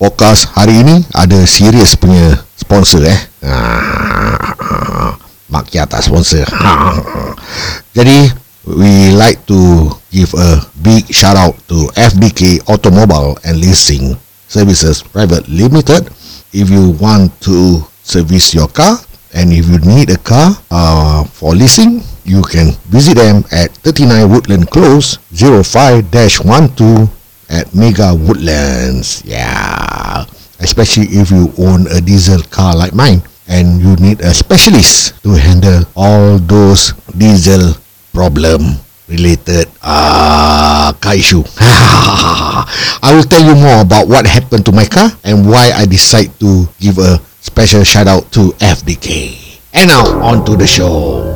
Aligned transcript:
podcast 0.00 0.48
hari 0.56 0.80
ini 0.80 1.04
ada 1.12 1.44
serius 1.44 1.92
punya 1.92 2.40
sponsor 2.56 3.04
eh. 3.04 3.20
Makia 5.52 5.84
tak 5.84 6.00
sponsor. 6.00 6.48
Jadi 7.96 8.32
we 8.64 9.12
like 9.12 9.44
to 9.44 9.92
give 10.08 10.32
a 10.32 10.64
big 10.80 11.04
shout 11.12 11.36
out 11.36 11.52
to 11.68 11.92
FBK 12.00 12.64
Automobile 12.70 13.36
and 13.44 13.60
Leasing 13.60 14.16
Services 14.48 15.04
Private 15.04 15.44
Limited. 15.52 16.08
If 16.56 16.72
you 16.72 16.96
want 16.96 17.36
to 17.44 17.84
service 18.00 18.56
your 18.56 18.72
car 18.72 18.96
and 19.36 19.52
if 19.52 19.68
you 19.68 19.82
need 19.84 20.08
a 20.14 20.20
car 20.22 20.56
uh, 20.72 21.28
for 21.28 21.52
leasing, 21.52 22.00
you 22.24 22.40
can 22.46 22.72
visit 22.88 23.20
them 23.20 23.44
at 23.52 23.68
39 23.84 24.32
Woodland 24.32 24.64
Close 24.70 25.18
05-12 25.34 27.19
at 27.50 27.74
Mega 27.74 28.14
Woodlands. 28.14 29.22
Yeah. 29.26 30.24
Especially 30.62 31.10
if 31.10 31.30
you 31.30 31.52
own 31.58 31.90
a 31.90 32.00
diesel 32.00 32.40
car 32.48 32.76
like 32.76 32.94
mine 32.94 33.22
and 33.50 33.82
you 33.82 33.96
need 33.98 34.22
a 34.22 34.32
specialist 34.32 35.18
to 35.26 35.34
handle 35.34 35.82
all 35.98 36.38
those 36.38 36.94
diesel 37.18 37.74
problem 38.14 38.78
related 39.10 39.66
uh, 39.82 40.94
car 41.02 41.14
issue. 41.18 41.42
I 43.02 43.10
will 43.10 43.26
tell 43.26 43.42
you 43.42 43.58
more 43.58 43.82
about 43.82 44.06
what 44.06 44.24
happened 44.26 44.64
to 44.66 44.72
my 44.72 44.86
car 44.86 45.10
and 45.24 45.48
why 45.48 45.72
I 45.74 45.84
decide 45.84 46.30
to 46.40 46.70
give 46.78 46.98
a 46.98 47.18
special 47.42 47.82
shout 47.82 48.06
out 48.06 48.30
to 48.38 48.54
FDK. 48.62 49.58
And 49.74 49.88
now 49.88 50.06
on 50.22 50.44
to 50.46 50.56
the 50.56 50.66
show. 50.66 51.29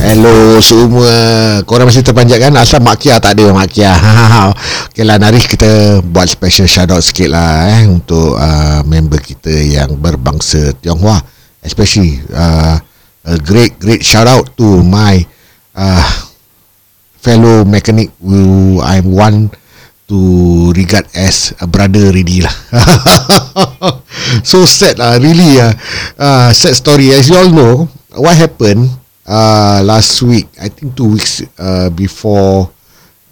Hello 0.00 0.56
semua. 0.64 1.12
Korang 1.68 1.84
masih 1.84 2.00
terpanjat 2.00 2.40
kan? 2.40 2.56
Asal 2.56 2.80
Mak 2.80 2.96
Kia 3.04 3.20
tak 3.20 3.36
ada 3.36 3.52
Mak 3.52 3.68
Kia. 3.68 3.92
Okay 4.88 5.04
lah 5.04 5.20
Naris 5.20 5.44
kita 5.44 6.00
Buat 6.00 6.24
special 6.32 6.64
shout 6.64 6.88
out 6.88 7.04
sikit 7.04 7.28
lah 7.28 7.68
eh, 7.68 7.84
Untuk 7.84 8.32
uh, 8.32 8.80
member 8.88 9.20
kita 9.20 9.52
Yang 9.52 10.00
berbangsa 10.00 10.72
Tionghoa. 10.80 11.20
Especially 11.60 12.16
uh, 12.32 12.80
A 13.28 13.36
great 13.44 13.76
great 13.76 14.00
shout 14.00 14.24
out 14.24 14.48
To 14.56 14.80
my 14.80 15.20
uh, 15.76 16.08
Fellow 17.20 17.68
mechanic 17.68 18.08
Who 18.24 18.80
I 18.80 19.04
want 19.04 19.52
To 20.08 20.18
regard 20.72 21.12
as 21.12 21.52
A 21.60 21.68
brother 21.68 22.08
already 22.08 22.40
lah. 22.40 22.56
So 24.48 24.64
sad 24.64 24.96
lah 24.96 25.20
Really 25.20 25.60
uh, 25.60 25.76
uh, 26.16 26.48
Sad 26.56 26.72
story. 26.72 27.12
As 27.12 27.28
you 27.28 27.36
all 27.36 27.52
know 27.52 27.84
What 28.16 28.40
happened 28.40 28.99
uh, 29.30 29.78
last 29.86 30.18
week, 30.26 30.50
I 30.58 30.66
think 30.68 30.98
two 30.98 31.14
weeks 31.14 31.46
uh, 31.54 31.88
before 31.94 32.74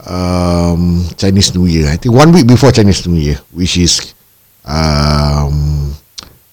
um, 0.07 1.03
Chinese 1.19 1.51
New 1.59 1.67
Year. 1.67 1.91
I 1.91 1.99
think 1.99 2.15
one 2.15 2.31
week 2.31 2.47
before 2.47 2.71
Chinese 2.71 3.03
New 3.11 3.19
Year, 3.19 3.43
which 3.51 3.77
is 3.77 4.15
um, 4.63 5.91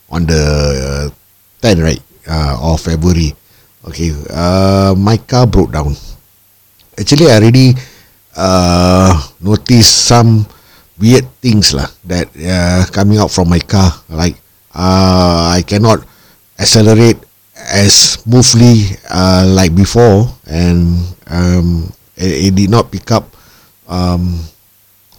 on 0.10 0.26
the 0.26 1.14
10th, 1.62 1.82
right, 1.86 2.02
uh, 2.26 2.74
of 2.74 2.82
February. 2.82 3.38
Okay, 3.86 4.10
uh, 4.34 4.98
my 4.98 5.18
car 5.22 5.46
broke 5.46 5.70
down. 5.72 5.94
Actually, 6.98 7.30
I 7.30 7.38
already 7.38 7.78
uh, 8.34 9.14
noticed 9.46 10.10
some 10.10 10.50
weird 10.98 11.30
things 11.38 11.70
lah 11.76 11.86
that 12.10 12.34
uh, 12.34 12.82
coming 12.90 13.22
out 13.22 13.30
from 13.30 13.46
my 13.46 13.62
car. 13.62 13.94
Like 14.10 14.42
uh, 14.74 15.54
I 15.54 15.62
cannot 15.62 16.02
accelerate 16.58 17.22
as 17.66 18.22
smoothly 18.22 18.98
uh, 19.10 19.46
like 19.50 19.76
before, 19.76 20.30
and 20.46 21.02
um, 21.28 21.92
it, 22.16 22.50
it 22.50 22.56
did 22.56 22.70
not 22.70 22.92
pick 22.92 23.12
up 23.12 23.26
um, 23.88 24.40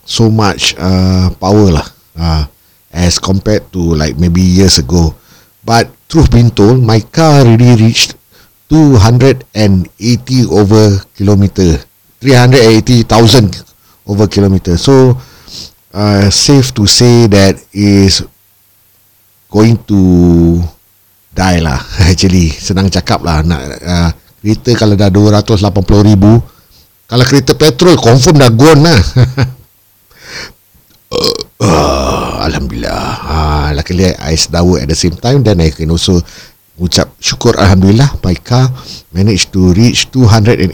so 0.05 0.31
much 0.31 0.75
uh, 0.79 1.31
power 1.43 1.75
lah 1.75 1.87
uh, 2.17 2.47
as 2.95 3.19
compared 3.19 3.67
to 3.75 3.79
like 3.99 4.17
maybe 4.17 4.41
years 4.41 4.79
ago. 4.79 5.15
But 5.67 5.91
truth 6.09 6.31
being 6.31 6.51
told, 6.55 6.79
my 6.83 7.01
car 7.03 7.43
already 7.43 7.75
reached 7.75 8.15
280 8.71 9.43
over 10.51 11.03
kilometer, 11.15 11.83
380,000 12.23 13.63
over 14.07 14.27
kilometer. 14.27 14.79
So 14.79 15.19
uh, 15.93 16.31
safe 16.31 16.75
to 16.75 16.87
say 16.87 17.27
that 17.27 17.59
is 17.75 18.23
going 19.51 19.83
to 19.91 20.63
die 21.37 21.61
lah. 21.61 21.77
Actually 22.11 22.49
senang 22.49 22.89
cakap 22.89 23.21
lah 23.21 23.45
nak 23.45 23.61
uh, 23.85 24.11
kereta 24.41 24.73
kalau 24.73 24.97
dah 24.97 25.13
280 25.13 26.09
ribu 26.09 26.41
kalau 27.07 27.25
kereta 27.29 27.53
petrol 27.55 27.95
confirm 28.01 28.41
dah 28.41 28.51
gone 28.51 28.83
lah. 28.83 29.01
Uh, 31.07 31.39
uh, 31.63 32.43
Alhamdulillah. 32.43 33.07
Uh, 33.23 33.69
luckily 33.79 34.11
I 34.11 34.35
sedawa 34.35 34.83
at 34.83 34.91
the 34.91 34.99
same 34.99 35.15
time 35.15 35.47
then 35.47 35.63
I 35.63 35.71
can 35.71 35.87
also 35.95 36.19
ucap 36.83 37.15
syukur 37.23 37.55
Alhamdulillah 37.55 38.19
my 38.27 38.35
car 38.43 38.67
managed 39.15 39.55
to 39.55 39.71
reach 39.71 40.11
280,000 40.11 40.67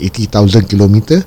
kilometer 0.72 1.20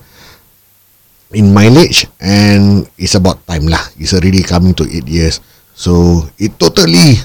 in 1.38 1.54
mileage 1.54 2.10
and 2.18 2.90
it's 2.98 3.14
about 3.14 3.46
time 3.46 3.70
lah. 3.70 3.82
It's 4.02 4.18
already 4.18 4.42
coming 4.42 4.74
to 4.82 4.90
8 4.90 5.06
years. 5.06 5.38
So 5.78 6.26
it 6.42 6.58
totally 6.58 7.22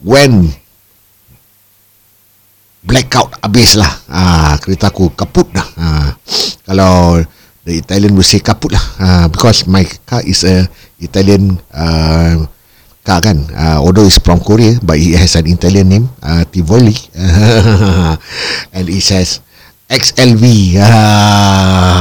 went 0.00 0.56
blackout 2.84 3.36
habis 3.44 3.76
lah. 3.76 3.92
Ah, 4.08 4.56
kereta 4.60 4.88
aku 4.88 5.12
kaput 5.12 5.48
dah. 5.52 5.66
Ah, 5.76 6.08
kalau 6.64 7.20
the 7.68 7.76
Italian 7.76 8.16
will 8.16 8.24
say 8.26 8.40
kaput 8.40 8.72
lah. 8.72 8.84
Ah, 9.00 9.26
because 9.28 9.68
my 9.68 9.84
car 10.08 10.24
is 10.24 10.44
a 10.44 10.64
Italian 11.00 11.60
uh, 11.72 12.44
car 13.04 13.20
kan. 13.20 13.36
Uh, 13.52 13.78
although 13.84 14.08
it's 14.08 14.20
from 14.20 14.40
Korea 14.40 14.80
but 14.80 14.96
it 14.96 15.16
has 15.16 15.36
an 15.36 15.46
Italian 15.48 15.88
name 15.88 16.06
uh, 16.24 16.44
Tivoli. 16.48 16.96
And 18.76 18.86
it 18.88 19.02
says 19.04 19.40
XLV 19.90 20.44
ah, 20.80 22.00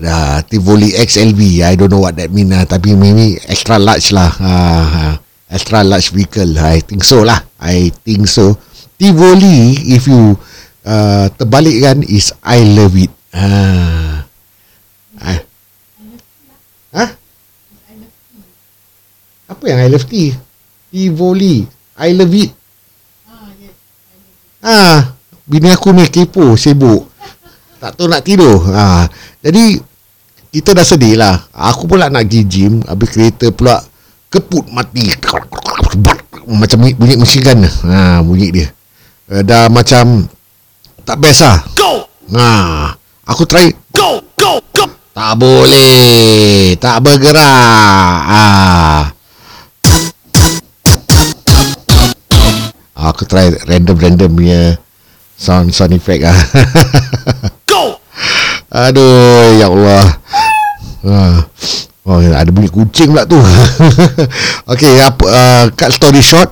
uh, 0.00 0.38
Tivoli 0.48 0.96
XLV 0.96 1.40
I 1.66 1.74
don't 1.76 1.92
know 1.92 2.00
what 2.00 2.16
that 2.16 2.32
mean 2.32 2.52
uh, 2.52 2.64
tapi 2.64 2.96
maybe 2.96 3.36
extra 3.44 3.76
large 3.76 4.08
lah. 4.16 4.32
Uh, 4.40 5.12
extra 5.52 5.84
large 5.84 6.10
vehicle 6.16 6.56
I 6.56 6.80
think 6.80 7.04
so 7.04 7.20
lah. 7.24 7.44
I 7.60 7.92
think 8.04 8.24
so 8.28 8.56
Tivoli 8.96 9.92
if 9.92 10.08
you 10.08 10.32
uh, 10.88 11.28
terbalikkan 11.36 12.00
is 12.08 12.32
I 12.40 12.64
love 12.64 12.96
it. 12.96 13.12
Ah. 13.36 14.24
Hah? 16.96 17.10
Apa 19.52 19.62
yang 19.68 19.84
I 19.84 19.88
love 19.92 20.08
tea? 20.08 20.32
Tivoli. 20.88 21.68
I 22.00 22.16
love 22.16 22.32
it. 22.32 22.50
Ah, 24.64 25.14
bini 25.44 25.70
aku 25.70 25.92
ni 25.92 26.08
kepo, 26.08 26.56
sibuk. 26.56 27.06
Tak 27.78 27.94
tahu 27.94 28.08
nak 28.08 28.24
tidur. 28.24 28.64
Ah, 28.72 29.04
jadi 29.44 29.78
kita 30.48 30.72
dah 30.72 30.82
sedih 30.82 31.20
lah. 31.20 31.36
Aku 31.52 31.84
pula 31.84 32.08
nak 32.08 32.24
pergi 32.26 32.42
gym, 32.48 32.80
habis 32.88 33.12
kereta 33.12 33.52
pula 33.52 33.76
keput 34.32 34.72
mati. 34.72 35.12
Macam 36.48 36.78
bunyi 36.96 37.14
mesin 37.20 37.44
gun. 37.44 37.62
Ha, 37.62 38.24
bunyi 38.24 38.48
dia. 38.50 38.68
Uh, 39.26 39.42
dah 39.42 39.66
macam 39.66 40.30
tak 41.02 41.18
best 41.18 41.42
lah. 41.42 41.58
Go! 41.74 42.06
Ha, 42.30 42.94
aku 43.26 43.42
try 43.42 43.74
Go! 43.90 44.22
Go! 44.38 44.62
Go! 44.70 44.86
tak 45.10 45.32
boleh. 45.34 46.78
Tak 46.78 47.02
bergerak. 47.02 48.18
Ah. 48.30 49.10
Aku 52.94 53.26
try 53.26 53.50
random-random 53.66 54.30
punya 54.30 54.60
sound 55.34 55.74
sound 55.74 55.98
effect 55.98 56.22
ah. 56.22 56.38
Go! 57.70 57.98
Aduh, 58.70 59.58
ya 59.58 59.66
Allah. 59.66 60.06
uh, 61.06 61.38
oh 62.06 62.18
ada 62.18 62.50
bunyi 62.50 62.70
kucing 62.70 63.14
pula 63.14 63.26
tu 63.26 63.38
okey 64.74 64.94
apa 65.02 65.26
uh, 65.26 65.62
cut 65.74 65.90
story 65.94 66.22
short 66.22 66.50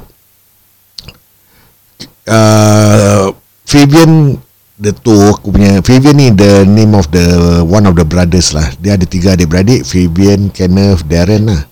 uh, 2.29 3.33
Fabian 3.65 4.39
the 4.75 4.91
tu 4.91 5.15
aku 5.31 5.55
punya 5.55 5.79
Fabian 5.87 6.19
ni 6.19 6.29
the 6.35 6.67
name 6.67 6.99
of 6.99 7.07
the 7.15 7.63
one 7.63 7.87
of 7.87 7.95
the 7.95 8.07
brothers 8.07 8.53
lah. 8.53 8.67
Dia 8.83 8.99
ada 8.99 9.07
tiga 9.07 9.39
adik-beradik 9.39 9.87
Fabian 9.87 10.51
Kenneth 10.51 11.07
Darren 11.07 11.49
lah. 11.49 11.63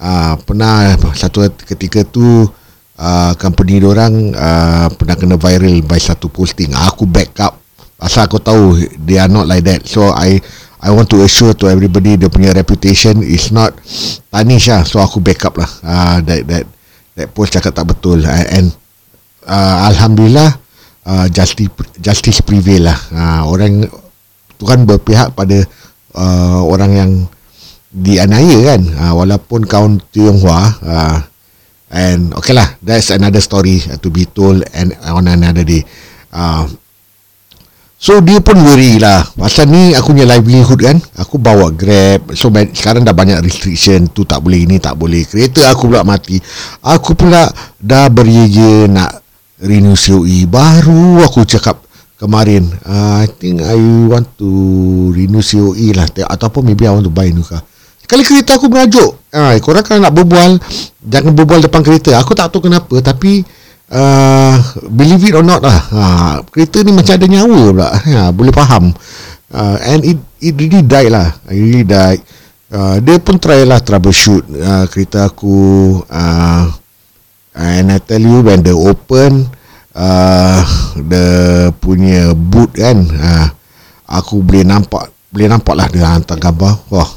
Uh, 0.00 0.34
pernah 0.48 0.96
satu 1.12 1.44
ketika 1.52 2.00
tu 2.08 2.48
uh, 2.96 3.32
company 3.36 3.84
orang 3.84 4.32
uh, 4.32 4.88
pernah 4.96 5.16
kena 5.16 5.36
viral 5.36 5.84
by 5.84 6.00
satu 6.00 6.28
posting. 6.32 6.72
Aku 6.72 7.04
backup 7.04 7.60
asal 8.00 8.24
aku 8.24 8.40
tahu 8.40 8.80
they 9.04 9.20
are 9.20 9.28
not 9.28 9.44
like 9.44 9.62
that. 9.62 9.84
So 9.84 10.10
I 10.10 10.40
I 10.80 10.88
want 10.88 11.12
to 11.12 11.20
assure 11.20 11.52
to 11.60 11.68
everybody 11.68 12.16
dia 12.16 12.32
punya 12.32 12.56
reputation 12.56 13.20
is 13.20 13.52
not 13.52 13.76
tarnish 14.32 14.72
lah. 14.72 14.82
So 14.88 14.98
aku 15.04 15.20
backup 15.20 15.60
lah. 15.60 15.70
Uh, 15.84 16.18
that 16.24 16.40
that 16.48 16.64
that 17.14 17.28
post 17.36 17.52
cakap 17.52 17.76
tak 17.76 17.86
betul. 17.92 18.24
Uh, 18.24 18.46
and 18.48 18.72
uh, 19.50 19.90
alhamdulillah 19.90 20.54
uh, 21.10 21.26
justice 21.26 21.74
justice 21.98 22.38
prevail 22.46 22.86
lah. 22.86 22.98
Uh, 23.10 23.42
orang 23.50 23.72
tu 24.54 24.64
kan 24.64 24.86
berpihak 24.86 25.34
pada 25.34 25.66
uh, 26.14 26.62
orang 26.62 26.92
yang 26.94 27.10
dianiaya 27.90 28.76
kan. 28.76 28.80
Uh, 28.94 29.12
walaupun 29.18 29.66
kaum 29.66 29.98
Tionghoa 30.14 30.62
uh, 30.86 31.18
and 31.90 32.30
okay 32.38 32.54
lah 32.54 32.78
that's 32.78 33.10
another 33.10 33.42
story 33.42 33.82
to 33.98 34.08
be 34.14 34.22
told 34.30 34.62
and 34.70 34.94
on 35.10 35.26
another 35.26 35.66
day. 35.66 35.82
Uh, 36.30 36.70
so 37.98 38.22
dia 38.22 38.38
pun 38.38 38.62
worry 38.62 39.02
lah. 39.02 39.26
Pasal 39.34 39.66
ni 39.66 39.90
aku 39.98 40.14
punya 40.14 40.30
livelihood 40.30 40.78
kan 40.78 40.96
aku 41.18 41.42
bawa 41.42 41.74
grab. 41.74 42.30
So 42.38 42.54
sekarang 42.54 43.02
dah 43.02 43.10
banyak 43.10 43.42
restriction 43.42 44.06
tu 44.14 44.22
tak 44.22 44.38
boleh 44.38 44.70
ini 44.70 44.78
tak 44.78 44.94
boleh 44.94 45.26
kereta 45.26 45.74
aku 45.74 45.90
pula 45.90 46.06
mati. 46.06 46.38
Aku 46.86 47.18
pula 47.18 47.50
dah 47.82 48.06
beria 48.06 48.86
nak 48.86 49.20
renew 49.64 49.96
COE 49.96 50.48
baru 50.48 51.20
aku 51.24 51.44
cakap 51.44 51.80
kemarin 52.20 52.68
uh, 52.84 53.24
I 53.24 53.28
think 53.28 53.64
I 53.64 53.80
want 54.08 54.28
to 54.36 54.50
renew 55.16 55.40
COE 55.40 55.96
lah. 55.96 56.08
Ataupun 56.28 56.68
maybe 56.68 56.84
I 56.84 56.92
want 56.92 57.08
to 57.08 57.12
buy 57.12 57.32
new 57.32 57.44
car. 57.44 57.64
Kali 58.04 58.26
kereta 58.26 58.58
aku 58.58 58.66
merajuk. 58.66 59.30
Uh, 59.30 59.54
korang 59.62 59.86
kalau 59.86 60.02
nak 60.02 60.10
berbual 60.10 60.58
jangan 60.98 61.32
berbual 61.32 61.62
depan 61.62 61.80
kereta. 61.86 62.18
Aku 62.18 62.34
tak 62.34 62.50
tahu 62.50 62.66
kenapa 62.66 62.98
tapi 63.00 63.46
uh, 63.94 64.58
believe 64.90 65.30
it 65.30 65.34
or 65.38 65.46
not 65.46 65.62
lah. 65.62 65.78
Uh, 65.94 66.34
kereta 66.50 66.82
ni 66.82 66.90
macam 66.90 67.14
ada 67.14 67.26
nyawa 67.30 67.60
pula. 67.70 67.88
Uh, 67.94 68.30
boleh 68.36 68.52
faham. 68.52 68.90
Uh, 69.50 69.78
and 69.86 70.02
it 70.02 70.18
it 70.42 70.58
really 70.58 70.82
died 70.82 71.14
lah. 71.14 71.30
It 71.48 71.62
really 71.62 71.86
died. 71.86 72.18
Uh, 72.70 73.02
dia 73.02 73.18
pun 73.18 73.38
try 73.38 73.62
lah 73.66 73.78
troubleshoot 73.78 74.42
uh, 74.58 74.90
kereta 74.90 75.30
aku. 75.30 76.02
Uh, 76.10 76.66
And 77.54 77.90
I 77.90 77.98
tell 77.98 78.22
you 78.22 78.46
when 78.46 78.62
they 78.62 78.74
open 78.74 79.50
uh, 79.94 80.62
the 80.94 81.26
punya 81.82 82.30
boot 82.34 82.70
kan, 82.78 83.02
uh, 83.10 83.46
aku 84.06 84.42
boleh 84.42 84.62
nampak, 84.62 85.10
boleh 85.34 85.48
nampak 85.50 85.74
lah 85.74 85.86
dia 85.90 86.06
hantar 86.06 86.38
gambar. 86.38 86.86
Wah, 86.94 87.10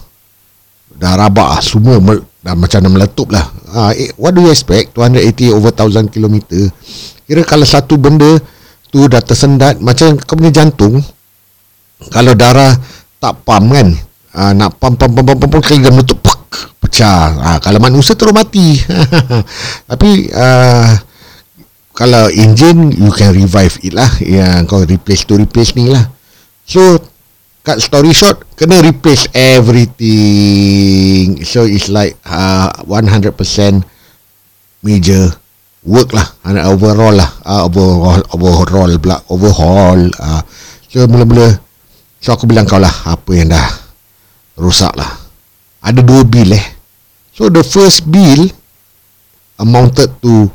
dah 0.97 1.13
rabak 1.13 1.47
lah 1.57 1.61
semua 1.61 2.01
mel, 2.01 2.25
dah 2.41 2.57
macam 2.57 2.81
dah 2.81 2.91
meletup 2.91 3.29
lah. 3.29 3.45
Uh, 3.69 3.91
eh, 3.93 4.09
what 4.17 4.33
do 4.33 4.41
you 4.41 4.49
expect? 4.49 4.97
280 4.97 5.53
over 5.53 5.69
1000 5.69 6.09
km. 6.09 6.35
Kira 7.29 7.41
kalau 7.45 7.65
satu 7.65 7.95
benda 8.01 8.41
tu 8.93 9.09
dah 9.09 9.25
tersendat 9.25 9.81
macam 9.81 10.13
kau 10.21 10.37
punya 10.37 10.53
jantung 10.53 11.01
kalau 12.13 12.37
darah 12.37 12.77
tak 13.17 13.41
pam 13.41 13.65
kan 13.73 13.89
uh, 14.37 14.53
nak 14.53 14.77
pam 14.77 14.93
pam 14.93 15.09
pam 15.09 15.25
pam, 15.25 15.49
pam 15.49 15.61
kali 15.65 15.81
dah 15.81 15.89
meletup 15.89 16.21
pecah. 16.93 17.41
Ha, 17.41 17.57
kalau 17.57 17.81
manusia 17.81 18.13
terus 18.13 18.37
mati. 18.37 18.77
Tapi 19.89 20.29
uh, 20.29 20.93
kalau 21.97 22.29
engine 22.29 22.93
you 22.93 23.09
can 23.09 23.33
revive 23.33 23.73
it 23.81 23.97
lah. 23.97 24.13
Yang 24.21 24.69
kau 24.69 24.85
replace 24.85 25.25
to 25.25 25.41
replace 25.41 25.73
ni 25.73 25.89
lah. 25.89 26.05
So 26.69 27.01
cut 27.65 27.81
story 27.81 28.13
short 28.13 28.45
kena 28.53 28.77
replace 28.85 29.25
everything. 29.33 31.41
So 31.41 31.65
it's 31.65 31.89
like 31.89 32.13
uh, 32.29 32.69
100% 32.85 33.33
major 34.85 35.33
work 35.83 36.15
lah 36.15 36.23
overall 36.71 37.11
lah 37.11 37.27
uh, 37.43 37.67
overall 37.67 38.23
overall 38.31 38.87
pula 38.95 39.19
overhaul 39.27 39.99
uh, 40.15 40.39
so 40.87 41.03
mula-mula 41.11 41.59
so 42.23 42.31
aku 42.31 42.47
bilang 42.47 42.63
kau 42.63 42.79
lah 42.79 43.03
apa 43.03 43.27
yang 43.35 43.51
dah 43.51 43.67
rosak 44.55 44.95
lah 44.95 45.11
ada 45.83 45.99
dua 45.99 46.23
bil 46.23 46.55
eh 46.55 46.82
So 47.33 47.49
the 47.49 47.65
first 47.65 48.05
bill 48.13 48.45
amounted 49.57 50.21
to 50.21 50.53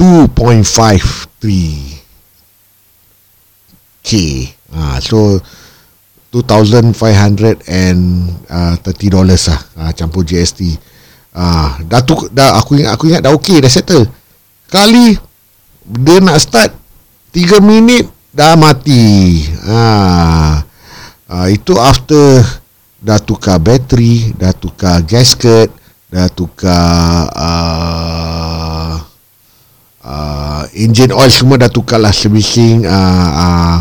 2.53 0.00 2.00
k. 4.00 4.08
Ah, 4.72 4.96
so 5.04 5.36
2,530 6.32 6.96
dollars 9.12 9.52
lah 9.52 9.60
ah, 9.76 9.92
campur 9.92 10.24
GST. 10.24 10.80
Ah, 11.36 11.76
dah 11.84 12.00
tu 12.00 12.16
dah 12.32 12.56
aku 12.56 12.80
ingat 12.80 12.96
aku 12.96 13.12
ingat 13.12 13.20
dah 13.20 13.36
okey 13.36 13.60
dah 13.60 13.68
settle. 13.68 14.08
Kali 14.72 15.20
dia 15.84 16.24
nak 16.24 16.40
start 16.40 16.72
3 17.36 17.60
minit 17.60 18.08
dah 18.32 18.56
mati. 18.56 19.44
Ah, 19.68 20.64
ah 21.28 21.52
itu 21.52 21.76
after 21.76 22.40
dah 23.04 23.20
tukar 23.20 23.60
bateri, 23.60 24.32
dah 24.32 24.56
tukar 24.56 25.04
gasket, 25.04 25.83
dah 26.14 26.30
tukar 26.30 27.26
uh, 27.34 28.94
uh, 29.98 30.62
engine 30.78 31.10
oil 31.10 31.26
semua 31.26 31.58
dah 31.58 31.66
tukar 31.66 31.98
lah 31.98 32.14
servicing 32.14 32.86
uh, 32.86 33.30
uh, 33.34 33.76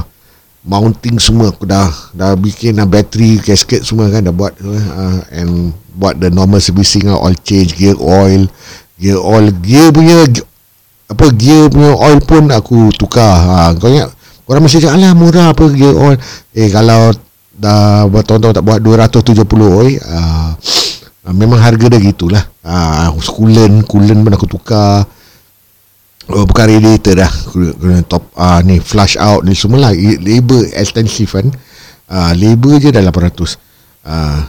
mounting 0.66 1.22
semua. 1.22 1.54
Aku 1.54 1.70
dah 1.70 1.94
dah 2.18 2.34
bikin 2.34 2.82
uh, 2.82 2.90
bateri 2.90 3.38
gasket 3.38 3.86
semua 3.86 4.10
kan 4.10 4.26
dah 4.26 4.34
buat 4.34 4.58
uh, 4.66 5.22
and 5.30 5.78
buat 5.94 6.18
the 6.18 6.34
normal 6.34 6.58
servicing 6.58 7.06
uh, 7.06 7.22
oil 7.22 7.38
change 7.46 7.78
gear 7.78 7.94
oil 8.02 8.50
gear 8.98 9.22
oil 9.22 9.54
gear 9.62 9.94
punya 9.94 10.26
apa 11.14 11.26
gear 11.38 11.70
punya 11.70 11.94
oil 11.94 12.18
pun 12.18 12.50
aku 12.50 12.90
tukar. 12.98 13.30
Ha, 13.30 13.78
kau 13.78 13.94
ingat 13.94 14.10
orang 14.50 14.66
mesti 14.66 14.82
cakap 14.82 14.98
alah 14.98 15.14
murah 15.14 15.54
apa 15.54 15.70
gear 15.70 15.94
oil? 15.94 16.18
Eh 16.58 16.74
kalau 16.74 17.14
dah 17.54 18.10
bertahun-tahun 18.10 18.58
tak 18.58 18.66
buat 18.66 18.82
270 18.82 19.46
oil 19.70 20.02
uh, 20.02 20.58
Uh, 20.58 20.83
memang 21.32 21.56
harga 21.56 21.88
dia 21.88 22.04
gitulah. 22.04 22.44
Ah, 22.60 23.08
uh, 23.08 23.16
coolant, 23.24 23.88
coolant 23.88 24.20
pun 24.20 24.34
aku 24.36 24.48
tukar. 24.52 25.08
Oh, 26.32 26.48
bukan 26.48 26.66
radiator 26.72 27.20
dah. 27.20 27.32
Kena 27.52 28.00
top 28.08 28.32
ah 28.40 28.64
ni 28.64 28.80
flush 28.80 29.20
out 29.20 29.44
ni 29.44 29.56
semua 29.56 29.88
lah. 29.88 29.92
Labor 29.96 30.72
extensive 30.76 31.32
kan. 31.32 31.48
Ah, 32.08 32.32
labor 32.36 32.80
je 32.80 32.92
dah 32.92 33.04
800. 33.04 33.60
Ah. 34.08 34.48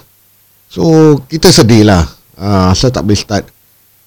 So 0.71 1.19
kita 1.27 1.51
sedih 1.51 1.87
lah. 1.87 2.07
Ah, 2.39 2.71
asal 2.71 2.95
tak 2.95 3.07
boleh 3.07 3.19
start. 3.19 3.45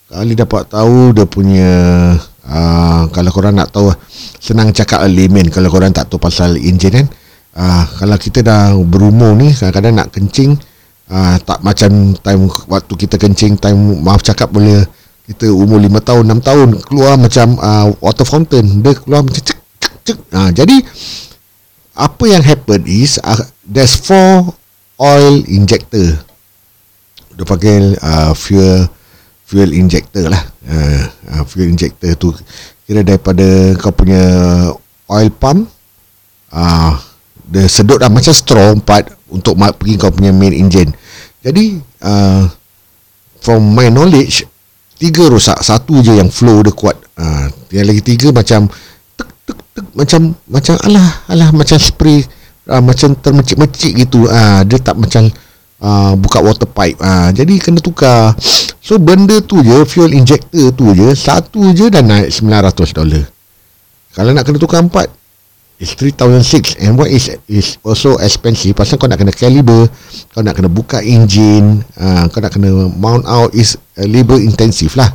Kali 0.07 0.39
dapat 0.39 0.71
tahu 0.71 1.11
dia 1.11 1.27
punya 1.27 1.71
uh, 2.47 3.01
kalau 3.11 3.27
korang 3.27 3.59
nak 3.59 3.75
tahu 3.75 3.91
senang 4.39 4.71
cakap 4.71 5.03
layman 5.03 5.51
kalau 5.51 5.67
korang 5.67 5.91
tak 5.91 6.07
tahu 6.07 6.15
pasal 6.15 6.55
engine 6.55 7.03
kan. 7.03 7.07
Ah, 7.51 7.83
kalau 7.99 8.15
kita 8.15 8.39
dah 8.39 8.71
berumur 8.79 9.35
ni 9.35 9.51
kadang-kadang 9.51 9.99
nak 9.99 10.15
kencing 10.15 10.55
uh, 11.11 11.35
tak 11.41 11.59
macam 11.63 12.15
time 12.19 12.43
waktu 12.67 12.93
kita 12.95 13.15
kencing 13.15 13.55
time 13.59 14.03
maaf 14.03 14.23
cakap 14.23 14.51
boleh 14.51 14.83
kita 15.27 15.51
umur 15.51 15.83
5 15.83 16.07
tahun 16.07 16.23
6 16.39 16.47
tahun 16.47 16.69
keluar 16.87 17.13
macam 17.19 17.59
uh, 17.59 17.91
water 17.99 18.23
fountain. 18.23 18.63
Dia 18.79 18.95
keluar 18.95 19.27
macam 19.27 19.43
cek 19.43 19.59
cek 19.59 19.93
cek. 20.07 20.17
Uh, 20.31 20.49
jadi 20.55 20.77
apa 21.97 22.23
yang 22.29 22.43
happen 22.45 22.87
is 22.87 23.19
uh, 23.19 23.35
there's 23.67 23.99
four 23.99 24.55
oil 24.95 25.35
injector. 25.51 26.15
Dia 27.35 27.43
panggil 27.43 27.99
uh, 27.99 28.31
fuel 28.31 28.87
fuel 29.43 29.75
injector 29.75 30.31
lah. 30.31 30.43
Uh, 30.63 31.03
uh, 31.35 31.43
fuel 31.43 31.75
injector 31.75 32.15
tu 32.15 32.31
kira 32.87 33.03
daripada 33.03 33.75
kau 33.75 33.91
punya 33.91 34.23
oil 35.11 35.29
pump. 35.35 35.67
Uh, 36.47 36.95
dia 37.51 37.67
sedut 37.67 37.99
lah 37.99 38.07
macam 38.07 38.31
straw 38.31 38.71
empat 38.71 39.16
untuk 39.31 39.59
pergi 39.59 39.99
kau 39.99 40.11
punya 40.13 40.31
main 40.31 40.53
engine. 40.55 40.91
Jadi 41.43 41.79
uh, 42.03 42.43
from 43.39 43.71
my 43.71 43.87
knowledge 43.91 44.43
tiga 44.97 45.29
rosak, 45.29 45.61
satu 45.61 46.01
je 46.01 46.17
yang 46.17 46.27
flow 46.27 46.65
dia 46.65 46.73
kuat. 46.73 46.97
Uh, 47.17 47.49
yang 47.73 47.87
lagi 47.87 48.01
tiga 48.03 48.33
macam 48.33 48.69
tek 49.17 49.29
tek 49.45 49.59
tek 49.73 49.85
macam 49.93 50.21
macam 50.49 50.73
alah 50.85 51.09
alah 51.29 51.49
macam 51.53 51.77
spray 51.77 52.25
uh, 52.69 52.81
macam 52.81 53.13
termecik-mecik 53.17 53.93
gitu. 53.95 54.25
Uh, 54.27 54.61
dia 54.65 54.77
tak 54.81 54.97
macam 54.97 55.29
uh, 55.81 56.13
buka 56.17 56.41
water 56.41 56.69
pipe. 56.69 56.97
Uh, 56.99 57.29
jadi 57.33 57.53
kena 57.61 57.79
tukar. 57.81 58.33
So 58.81 58.97
benda 58.97 59.43
tu 59.43 59.59
je 59.61 59.83
fuel 59.83 60.15
injector 60.15 60.71
tu 60.71 60.95
je 60.95 61.11
satu 61.11 61.75
je 61.75 61.91
dah 61.91 62.01
naik 62.01 62.31
900 62.31 62.97
dolar. 62.97 63.25
Kalau 64.17 64.31
nak 64.33 64.43
kena 64.47 64.57
tukar 64.57 64.81
empat 64.81 65.16
is 65.77 65.93
3006 65.93 66.81
and 66.81 66.97
what 66.97 67.09
is 67.09 67.29
is 67.45 67.77
also 67.85 68.17
expensive. 68.17 68.73
Pasal 68.73 68.97
kau 68.97 69.05
nak 69.05 69.21
kena 69.21 69.33
caliber 69.33 69.85
kau 70.33 70.41
nak 70.41 70.57
kena 70.57 70.69
buka 70.69 71.05
engine 71.05 71.85
uh, 72.01 72.25
kau 72.33 72.41
nak 72.41 72.53
kena 72.53 72.89
mount 72.97 73.25
out 73.29 73.53
is 73.53 73.77
labor 73.97 74.41
intensive 74.41 74.93
lah. 74.97 75.09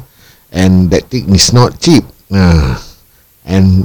And 0.55 0.93
that 0.95 1.11
thing 1.11 1.33
is 1.35 1.51
not 1.51 1.83
cheap. 1.83 2.07
Uh, 2.31 2.79
and 3.43 3.85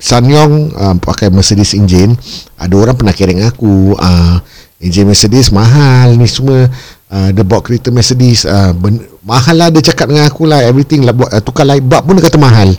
Sanyong 0.00 0.72
uh, 0.76 0.96
pakai 1.00 1.32
Mercedes 1.32 1.72
engine 1.76 2.16
ada 2.60 2.74
orang 2.76 2.96
pernah 2.96 3.14
kering 3.14 3.44
aku 3.44 3.96
uh, 3.96 4.36
engine 4.80 5.08
Mercedes 5.08 5.52
mahal 5.52 6.16
ni 6.16 6.28
semua. 6.28 6.68
Uh, 7.14 7.30
dia 7.30 7.44
bawa 7.46 7.62
kereta 7.62 7.92
Mercedes 7.94 8.48
uh, 8.48 8.72
ben, 8.74 8.98
mahal 9.22 9.54
lah 9.54 9.68
dia 9.70 9.92
cakap 9.92 10.10
dengan 10.10 10.26
aku 10.26 10.48
lah 10.48 10.64
everything 10.64 11.04
lah 11.04 11.12
buat 11.12 11.30
uh, 11.30 11.38
tukar 11.44 11.68
light 11.68 11.84
bulb 11.84 12.02
pun 12.02 12.16
dia 12.18 12.26
kata 12.26 12.40
mahal 12.40 12.74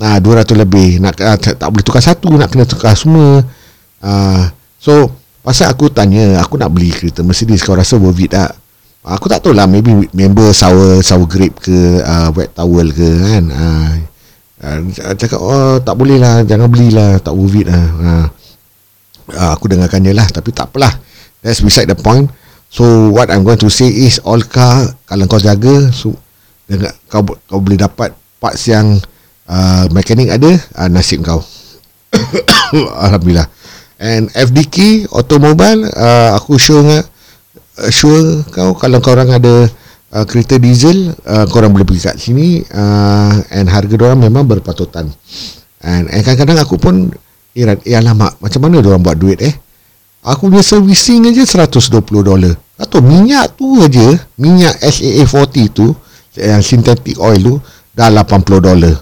uh, 0.00 0.18
200 0.22 0.62
lebih. 0.62 1.02
Nak 1.02 1.14
uh, 1.20 1.36
tak, 1.36 1.60
tak 1.60 1.68
boleh 1.68 1.84
tukar 1.84 2.00
satu 2.00 2.32
nak 2.38 2.48
kena 2.48 2.64
tukar 2.64 2.96
semua. 2.96 3.44
Uh, 4.00 4.44
so 4.80 5.12
pasal 5.42 5.74
aku 5.74 5.90
tanya 5.90 6.38
aku 6.38 6.54
nak 6.54 6.70
beli 6.70 6.94
kereta 6.94 7.26
Mercedes 7.26 7.60
kau 7.66 7.74
rasa 7.74 7.98
worth 7.98 8.22
it 8.22 8.32
tak? 8.32 8.54
Aku 9.02 9.26
tak 9.26 9.42
tahu 9.42 9.50
lah 9.50 9.66
maybe 9.66 9.90
member 10.14 10.54
sour 10.54 11.02
sour 11.02 11.26
grape 11.26 11.58
ke 11.58 11.98
uh, 11.98 12.30
wet 12.30 12.54
towel 12.54 12.86
ke 12.94 13.08
kan? 13.18 13.44
Uh, 13.50 13.92
cakap 15.18 15.42
oh 15.42 15.82
tak 15.82 15.98
boleh 15.98 16.22
lah 16.22 16.46
jangan 16.46 16.70
belilah 16.70 17.18
tak 17.18 17.34
worth 17.34 17.58
it 17.58 17.66
lah. 17.66 17.86
Uh, 17.98 19.50
aku 19.50 19.66
dengarkan 19.66 20.06
je 20.06 20.14
lah 20.14 20.26
tapi 20.30 20.54
tak 20.54 20.70
apalah 20.70 20.94
that's 21.42 21.62
beside 21.62 21.90
the 21.90 21.98
point. 21.98 22.30
So 22.72 23.12
what 23.12 23.28
I'm 23.28 23.44
going 23.44 23.60
to 23.60 23.68
say 23.68 23.90
is 23.90 24.22
all 24.24 24.40
car 24.40 24.96
kalau 25.04 25.28
kau 25.28 25.36
jaga 25.36 25.92
so, 25.92 26.16
dengan, 26.64 26.94
kau, 27.10 27.20
kau 27.26 27.60
boleh 27.60 27.76
dapat 27.76 28.16
parts 28.40 28.64
yang 28.70 28.96
uh, 29.48 29.84
mekanik 29.90 30.30
ada 30.30 30.50
uh, 30.78 30.88
nasib 30.90 31.24
kau. 31.24 31.40
Alhamdulillah. 33.06 33.48
And 34.02 34.28
FDK 34.34 35.06
automobile 35.14 35.86
uh, 35.94 36.34
aku 36.34 36.58
sure 36.58 36.82
uh, 36.82 37.90
sure 37.90 38.42
kau 38.50 38.74
kalau 38.74 38.98
kau 38.98 39.14
orang 39.14 39.30
ada 39.38 39.70
uh, 40.12 40.24
kereta 40.26 40.58
diesel 40.58 41.14
uh, 41.22 41.46
korang 41.46 41.70
boleh 41.70 41.86
pergi 41.86 42.10
kat 42.10 42.16
sini 42.18 42.66
uh, 42.66 43.32
and 43.54 43.70
harga 43.70 43.94
orang 44.02 44.26
memang 44.26 44.44
berpatutan. 44.46 45.06
And, 45.82 46.10
and 46.10 46.22
kadang-kadang 46.22 46.62
aku 46.62 46.78
pun 46.78 47.10
irat 47.54 47.82
eh 47.86 47.98
alamak 47.98 48.38
macam 48.38 48.60
mana 48.64 48.82
orang 48.82 49.02
buat 49.02 49.18
duit 49.18 49.38
eh? 49.42 49.54
Aku 50.22 50.46
punya 50.46 50.62
servicing 50.62 51.26
aja 51.26 51.42
120 51.42 51.98
dolar. 52.22 52.54
Atau 52.78 53.02
minyak 53.02 53.58
tu 53.58 53.82
aja 53.82 54.14
minyak 54.38 54.78
SAA 54.78 55.26
40 55.26 55.74
tu 55.74 55.90
yang 56.38 56.62
synthetic 56.62 57.18
oil 57.18 57.38
tu 57.38 57.54
dah 57.92 58.08
80 58.08 58.62
dolar 58.62 58.94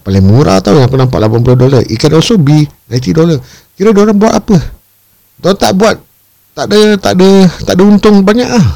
paling 0.00 0.24
murah 0.24 0.58
tau 0.64 0.76
yang 0.76 0.88
aku 0.88 0.96
nampak 0.96 1.20
80 1.20 1.56
dolar. 1.56 1.80
It 1.86 2.00
can 2.00 2.12
also 2.16 2.40
be 2.40 2.68
90 2.88 3.16
dolar. 3.16 3.38
Kira 3.76 3.92
orang 3.92 4.16
buat 4.16 4.34
apa? 4.34 4.56
Diorang 5.40 5.58
tak 5.60 5.72
buat 5.76 5.96
tak 6.50 6.66
ada 6.66 6.80
tak 6.98 7.12
ada 7.16 7.28
tak 7.64 7.74
ada 7.78 7.82
untung 7.86 8.20
banyak 8.26 8.48
ah. 8.48 8.66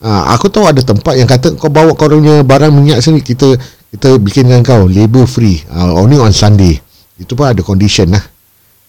Ha, 0.00 0.32
aku 0.32 0.48
tahu 0.48 0.64
ada 0.64 0.80
tempat 0.80 1.12
yang 1.12 1.28
kata 1.28 1.60
kau 1.60 1.68
bawa 1.68 1.92
kau 1.92 2.08
punya 2.08 2.40
barang 2.40 2.72
minyak 2.72 3.04
sini 3.04 3.20
kita 3.20 3.52
kita 3.92 4.16
bikin 4.16 4.48
dengan 4.48 4.64
kau 4.64 4.88
labor 4.88 5.28
free. 5.28 5.60
Uh, 5.68 5.92
only 5.96 6.16
on 6.16 6.32
Sunday. 6.32 6.80
Itu 7.20 7.36
pun 7.36 7.52
ada 7.52 7.60
condition 7.60 8.16
lah. 8.16 8.24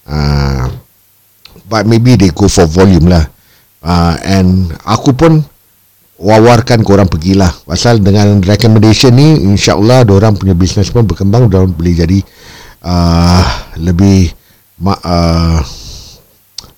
Uh, 0.08 0.72
but 1.68 1.84
maybe 1.84 2.16
they 2.16 2.32
go 2.32 2.48
for 2.48 2.64
volume 2.64 3.12
lah. 3.12 3.28
Uh, 3.84 4.16
and 4.24 4.72
aku 4.88 5.12
pun 5.12 5.44
wawarkan 6.22 6.86
korang 6.86 7.10
pergilah. 7.10 7.50
Pasal 7.66 7.98
dengan 7.98 8.38
recommendation 8.38 9.10
ni 9.10 9.42
insyaAllah 9.42 10.06
orang 10.06 10.38
punya 10.38 10.54
business 10.54 10.94
pun 10.94 11.02
berkembang 11.02 11.50
dan 11.50 11.74
boleh 11.74 11.94
jadi 11.98 12.18
uh, 12.86 13.44
lebih 13.82 14.30
uh, 14.86 15.58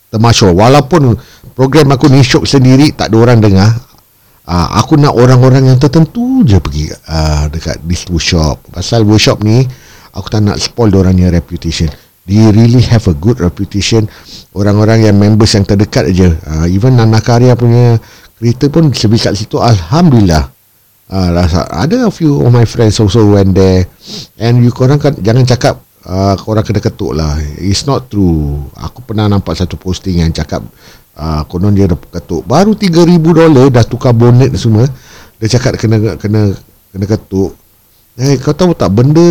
termasyur 0.09 0.57
walaupun 0.57 1.13
program 1.53 1.93
aku 1.93 2.09
ni 2.09 2.25
syok 2.25 2.49
sendiri 2.49 2.97
tak 2.97 3.13
ada 3.13 3.17
orang 3.21 3.39
dengar 3.45 3.69
uh, 4.49 4.69
aku 4.81 4.97
nak 4.97 5.13
orang-orang 5.13 5.69
yang 5.69 5.79
tertentu 5.81 6.41
je 6.47 6.57
pergi 6.57 6.89
uh, 6.89 7.45
dekat 7.53 7.85
this 7.85 8.09
workshop. 8.09 8.65
Pasal 8.73 9.05
workshop 9.05 9.45
ni 9.45 9.65
aku 10.17 10.27
tak 10.33 10.41
nak 10.41 10.57
spoil 10.57 10.93
orangnya 10.97 11.29
reputation. 11.29 11.93
They 12.25 12.41
really 12.49 12.81
have 12.89 13.05
a 13.05 13.13
good 13.13 13.37
reputation. 13.45 14.09
Orang-orang 14.57 15.05
yang 15.05 15.21
members 15.21 15.53
yang 15.53 15.69
terdekat 15.69 16.09
aja 16.09 16.33
uh, 16.49 16.65
even 16.65 16.97
Nana 16.97 17.21
Karya 17.21 17.53
punya 17.53 18.01
kereta 18.38 18.67
pun 18.71 18.91
lebih 18.91 19.21
kat 19.21 19.35
situ 19.38 19.61
Alhamdulillah. 19.61 20.50
Uh, 21.05 21.29
rasa, 21.37 21.69
ada 21.69 22.09
a 22.09 22.12
few 22.12 22.41
of 22.41 22.49
my 22.49 22.64
friends 22.64 22.97
also 22.97 23.37
went 23.37 23.53
there. 23.53 23.85
And 24.41 24.64
you 24.64 24.73
korang 24.73 24.97
kan 24.97 25.14
jangan 25.21 25.45
cakap 25.45 25.79
uh, 26.09 26.33
korang 26.41 26.64
kena 26.64 26.81
ketuk 26.81 27.12
lah. 27.12 27.37
It's 27.61 27.85
not 27.85 28.09
true. 28.09 28.67
Aku 28.73 29.05
pernah 29.05 29.29
nampak 29.29 29.55
satu 29.55 29.76
posting 29.76 30.25
yang 30.25 30.33
cakap 30.33 30.64
Ah, 31.14 31.47
konon 31.47 31.71
dia 31.71 31.87
ketuk. 31.87 32.43
Baru 32.43 32.75
3000 32.75 33.23
dolar 33.23 33.71
dah 33.71 33.87
tukar 33.87 34.11
bonnet 34.11 34.50
semua. 34.59 34.91
Dia 35.38 35.47
cakap 35.47 35.79
kena 35.79 36.19
kena 36.19 36.50
kena 36.91 37.07
ketuk. 37.07 37.55
Eh 38.19 38.35
kau 38.43 38.55
tahu 38.55 38.75
tak 38.75 38.91
benda 38.91 39.23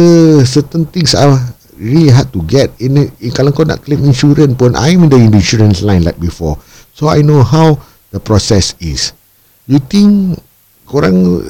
certain 0.48 0.88
things 0.88 1.12
are 1.12 1.36
really 1.76 2.08
hard 2.08 2.32
to 2.32 2.40
get. 2.48 2.72
In, 2.80 3.12
in 3.20 3.32
kalau 3.36 3.52
kau 3.52 3.68
nak 3.68 3.84
claim 3.84 4.00
insurance 4.08 4.56
pun 4.56 4.80
I'm 4.80 5.08
in 5.08 5.12
the 5.12 5.20
insurance 5.20 5.84
line 5.84 6.08
like 6.08 6.16
before. 6.24 6.56
So 6.96 7.12
I 7.12 7.20
know 7.20 7.44
how 7.44 7.76
the 8.14 8.22
process 8.22 8.78
is 8.78 9.12
you 9.66 9.82
think 9.82 10.38
korang 10.86 11.42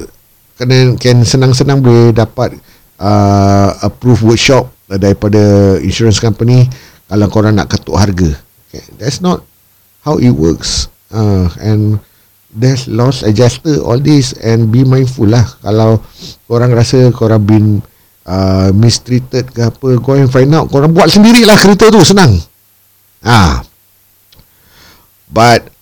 kena 0.55 0.95
can 0.97 1.27
senang-senang 1.27 1.83
boleh 1.83 2.15
dapat 2.15 2.55
uh, 3.01 3.69
approve 3.83 4.23
workshop 4.23 4.71
daripada 4.87 5.75
insurance 5.83 6.21
company 6.21 6.69
kalau 7.09 7.27
korang 7.29 7.53
nak 7.53 7.69
ketuk 7.69 7.97
harga. 7.97 8.31
Okay. 8.69 8.81
that's 8.97 9.21
not 9.21 9.45
how 10.01 10.17
it 10.17 10.33
works. 10.33 10.89
Uh, 11.13 11.45
and 11.61 12.01
there's 12.53 12.89
loss 12.89 13.21
adjuster 13.21 13.81
all 13.81 14.01
this 14.01 14.33
and 14.41 14.69
be 14.69 14.85
mindful 14.85 15.29
lah. 15.29 15.45
Kalau 15.61 16.01
korang 16.45 16.73
rasa 16.73 17.09
korang 17.13 17.45
been 17.45 17.67
uh, 18.25 18.69
mistreated 18.73 19.49
ke 19.53 19.61
apa 19.61 19.97
go 20.01 20.13
and 20.17 20.29
find 20.29 20.53
out. 20.53 20.69
Korang 20.69 20.93
buat 20.93 21.09
sendirilah 21.09 21.57
kereta 21.57 21.89
tu 21.89 22.01
senang. 22.01 22.33
Ah. 23.25 23.65
But 25.33 25.72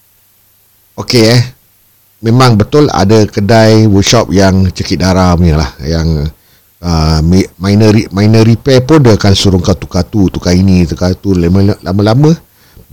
okay 0.98 1.24
eh. 1.32 1.44
Memang 2.22 2.54
betul 2.54 2.86
ada 2.94 3.26
kedai 3.26 3.90
workshop 3.90 4.30
yang 4.30 4.70
cekik 4.70 5.02
darah 5.02 5.34
punya 5.34 5.58
lah 5.58 5.74
yang 5.82 6.30
uh, 6.86 7.20
minor 7.58 7.98
minor 8.14 8.46
repair 8.46 8.86
pun 8.86 9.02
dia 9.02 9.18
akan 9.18 9.34
suruh 9.34 9.58
kau 9.58 9.74
tukar 9.74 10.06
tu 10.06 10.30
tukar 10.30 10.54
ini 10.54 10.86
tukar 10.86 11.18
tu. 11.18 11.34
Lama-lama 11.34 12.30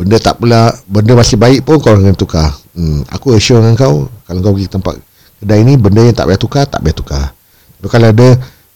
benda 0.00 0.16
tak 0.16 0.40
pula 0.40 0.72
benda 0.88 1.12
masih 1.12 1.36
baik 1.36 1.60
pun 1.60 1.76
kau 1.76 1.92
akan 1.92 2.16
tukar. 2.16 2.56
Hmm, 2.72 3.04
aku 3.12 3.36
assure 3.36 3.60
dengan 3.60 3.76
kau 3.76 4.08
kalau 4.24 4.40
kau 4.40 4.56
pergi 4.56 4.72
tempat 4.72 4.96
kedai 5.44 5.60
ni 5.60 5.76
benda 5.76 6.00
yang 6.08 6.16
tak 6.16 6.24
payah 6.24 6.40
tukar 6.40 6.64
tak 6.64 6.80
payah 6.80 6.96
tukar. 6.96 7.24
Tapi 7.76 7.88
kalau 7.92 8.08
ada 8.08 8.28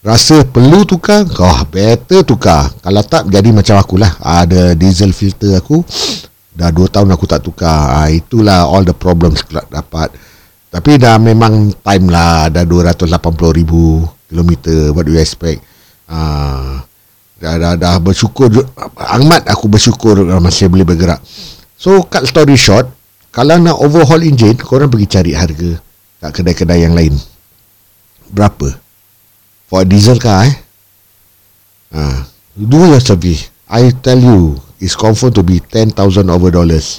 rasa 0.04 0.44
perlu 0.44 0.84
tukar 0.84 1.24
kau 1.32 1.48
better 1.72 2.28
tukar. 2.28 2.68
Kalau 2.84 3.00
tak 3.08 3.24
jadi 3.32 3.48
macam 3.56 3.80
akulah. 3.80 4.20
Ada 4.20 4.76
diesel 4.76 5.16
filter 5.16 5.56
aku 5.56 5.80
dah 6.52 6.68
2 6.68 6.92
tahun 6.92 7.08
aku 7.12 7.24
tak 7.28 7.40
tukar. 7.44 7.96
Ha, 7.96 8.12
itulah 8.12 8.68
all 8.68 8.84
the 8.84 8.96
problems 8.96 9.44
dapat. 9.50 10.12
Tapi 10.72 10.96
dah 10.96 11.20
memang 11.20 11.72
time 11.84 12.06
lah. 12.08 12.48
Dah 12.48 12.64
280 12.64 13.12
ribu 13.52 14.04
kilometer 14.32 14.96
what 14.96 15.04
do 15.04 15.12
you 15.12 15.20
expect? 15.20 15.60
Ah 16.08 16.80
dah, 17.36 17.54
dah, 17.60 17.74
dah 17.76 17.94
bersyukur 17.98 18.48
amat 18.96 19.50
aku 19.50 19.68
bersyukur 19.68 20.16
masih 20.40 20.72
boleh 20.72 20.88
bergerak. 20.88 21.20
So 21.76 22.08
cut 22.08 22.24
story 22.24 22.56
short. 22.56 22.88
Kalau 23.32 23.56
nak 23.56 23.80
overhaul 23.80 24.20
engine 24.20 24.60
korang 24.60 24.92
pergi 24.92 25.08
cari 25.08 25.32
harga 25.32 25.80
kat 26.20 26.30
kedai-kedai 26.36 26.84
yang 26.84 26.92
lain. 26.92 27.16
Berapa? 28.28 28.76
For 29.68 29.88
diesel 29.88 30.20
car 30.20 30.48
eh? 30.48 30.56
Ha. 31.92 32.24
do 32.56 32.88
your 32.88 33.00
service 33.04 33.52
I 33.68 33.92
tell 33.92 34.16
you 34.16 34.56
it's 34.82 34.98
confirmed 34.98 35.38
to 35.38 35.46
be 35.46 35.62
10,000 35.62 35.94
over 36.26 36.50
dollars. 36.50 36.98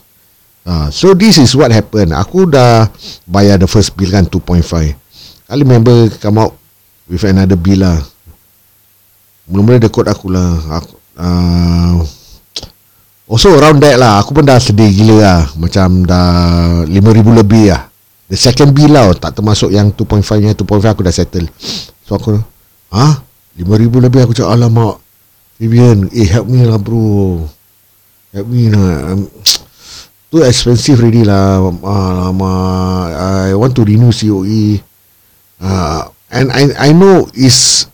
Ha. 0.63 0.87
so 0.87 1.11
this 1.11 1.35
is 1.35 1.51
what 1.51 1.75
happened. 1.75 2.15
Aku 2.15 2.47
dah 2.47 2.87
bayar 3.27 3.59
the 3.59 3.67
first 3.67 3.91
bill 3.99 4.07
kan 4.15 4.23
2.5 4.23 4.95
kali 5.43 5.63
member 5.67 6.07
come 6.23 6.39
out 6.39 6.55
with 7.05 7.27
another 7.27 7.59
bill 7.59 7.83
lah. 7.83 7.99
Mula-mula 9.51 9.75
dia 9.75 9.91
quote 9.91 10.07
aku 10.07 10.31
lah. 10.31 10.79
Aku, 10.79 10.93
uh, 11.19 11.99
Also 13.27 13.55
around 13.55 13.83
that 13.83 13.99
lah. 13.99 14.23
Aku 14.23 14.31
pun 14.35 14.47
dah 14.47 14.59
sedih 14.59 14.87
gila 14.87 15.15
lah. 15.19 15.41
Macam 15.59 16.07
dah 16.07 16.83
5,000 16.87 17.39
lebih 17.43 17.75
lah. 17.75 17.91
The 18.31 18.39
second 18.39 18.71
bill 18.71 18.95
lah. 18.95 19.11
Tak 19.15 19.39
termasuk 19.39 19.67
yang 19.71 19.91
2.5 19.91 20.39
nya. 20.39 20.55
2.5 20.55 20.91
aku 20.91 21.01
dah 21.03 21.13
settle. 21.13 21.47
So 22.07 22.15
aku 22.15 22.39
Ha? 22.93 23.07
5,000 23.57 24.05
lebih? 24.05 24.19
Aku 24.25 24.33
cakap 24.37 24.53
Alamak 24.53 25.01
Vivian 25.57 26.09
Eh 26.13 26.29
help 26.29 26.49
me 26.49 26.65
lah 26.65 26.77
bro 26.81 27.45
Help 28.33 28.49
me 28.49 28.73
lah 28.73 29.13
um, 29.13 29.29
Too 30.33 30.41
expensive 30.41 30.97
already 30.97 31.21
lah. 31.21 31.61
Alamak 31.61 33.13
I 33.13 33.53
want 33.53 33.77
to 33.77 33.85
renew 33.85 34.09
COE 34.09 34.81
uh, 35.61 36.09
And 36.33 36.49
I 36.49 36.89
I 36.89 36.97
know 36.97 37.29
is 37.37 37.85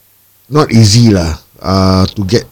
not 0.47 0.71
easy 0.71 1.11
lah 1.11 1.43
uh, 1.59 2.07
to 2.15 2.23
get 2.23 2.47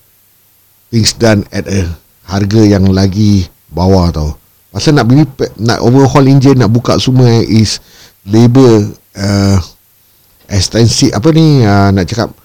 things 0.91 1.15
done 1.15 1.47
at 1.47 1.63
a 1.71 1.87
harga 2.27 2.61
yang 2.67 2.91
lagi 2.91 3.47
bawah 3.71 4.11
tau. 4.11 4.29
Pasal 4.67 4.99
nak 4.99 5.07
beli 5.07 5.23
nak 5.63 5.79
overhaul 5.79 6.27
engine 6.27 6.59
nak 6.59 6.75
buka 6.75 6.99
semua 6.99 7.39
is 7.39 7.79
labor 8.27 8.91
uh, 9.15 9.57
extensive. 10.51 11.15
Apa 11.15 11.31
ni? 11.31 11.63
Uh, 11.63 11.89
nak 11.95 12.03
cakap 12.03 12.35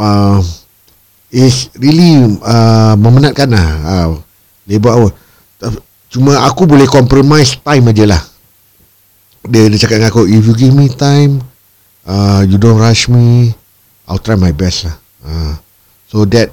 uh, 0.00 0.40
is 1.28 1.68
really 1.76 2.40
uh, 2.40 2.96
memenatkan 2.96 3.52
lah. 3.52 3.68
Uh, 3.84 4.10
labor 4.68 4.92
hour 4.92 5.10
Ta- 5.58 5.74
cuma 6.12 6.44
aku 6.46 6.68
boleh 6.68 6.86
compromise 6.86 7.58
time 7.58 7.90
aje 7.90 8.04
lah. 8.06 8.22
Dia, 9.48 9.66
dia 9.66 9.78
cakap 9.80 9.98
dengan 9.98 10.10
aku 10.12 10.28
if 10.28 10.44
you 10.44 10.54
give 10.54 10.74
me 10.76 10.92
time 10.92 11.40
uh, 12.04 12.44
you 12.44 12.60
don't 12.60 12.78
rush 12.78 13.08
me 13.08 13.56
I'll 14.08 14.20
try 14.20 14.40
my 14.40 14.56
best 14.56 14.88
lah. 14.88 14.96
Uh, 15.20 15.54
so 16.08 16.24
that 16.32 16.48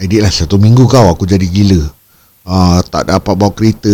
I 0.00 0.08
did 0.08 0.24
lah. 0.24 0.32
Satu 0.32 0.56
minggu 0.56 0.88
kau 0.88 1.04
aku 1.04 1.28
jadi 1.28 1.44
gila. 1.44 1.84
Uh, 2.48 2.80
tak 2.88 3.12
dapat 3.12 3.34
bawa 3.36 3.52
kereta. 3.52 3.92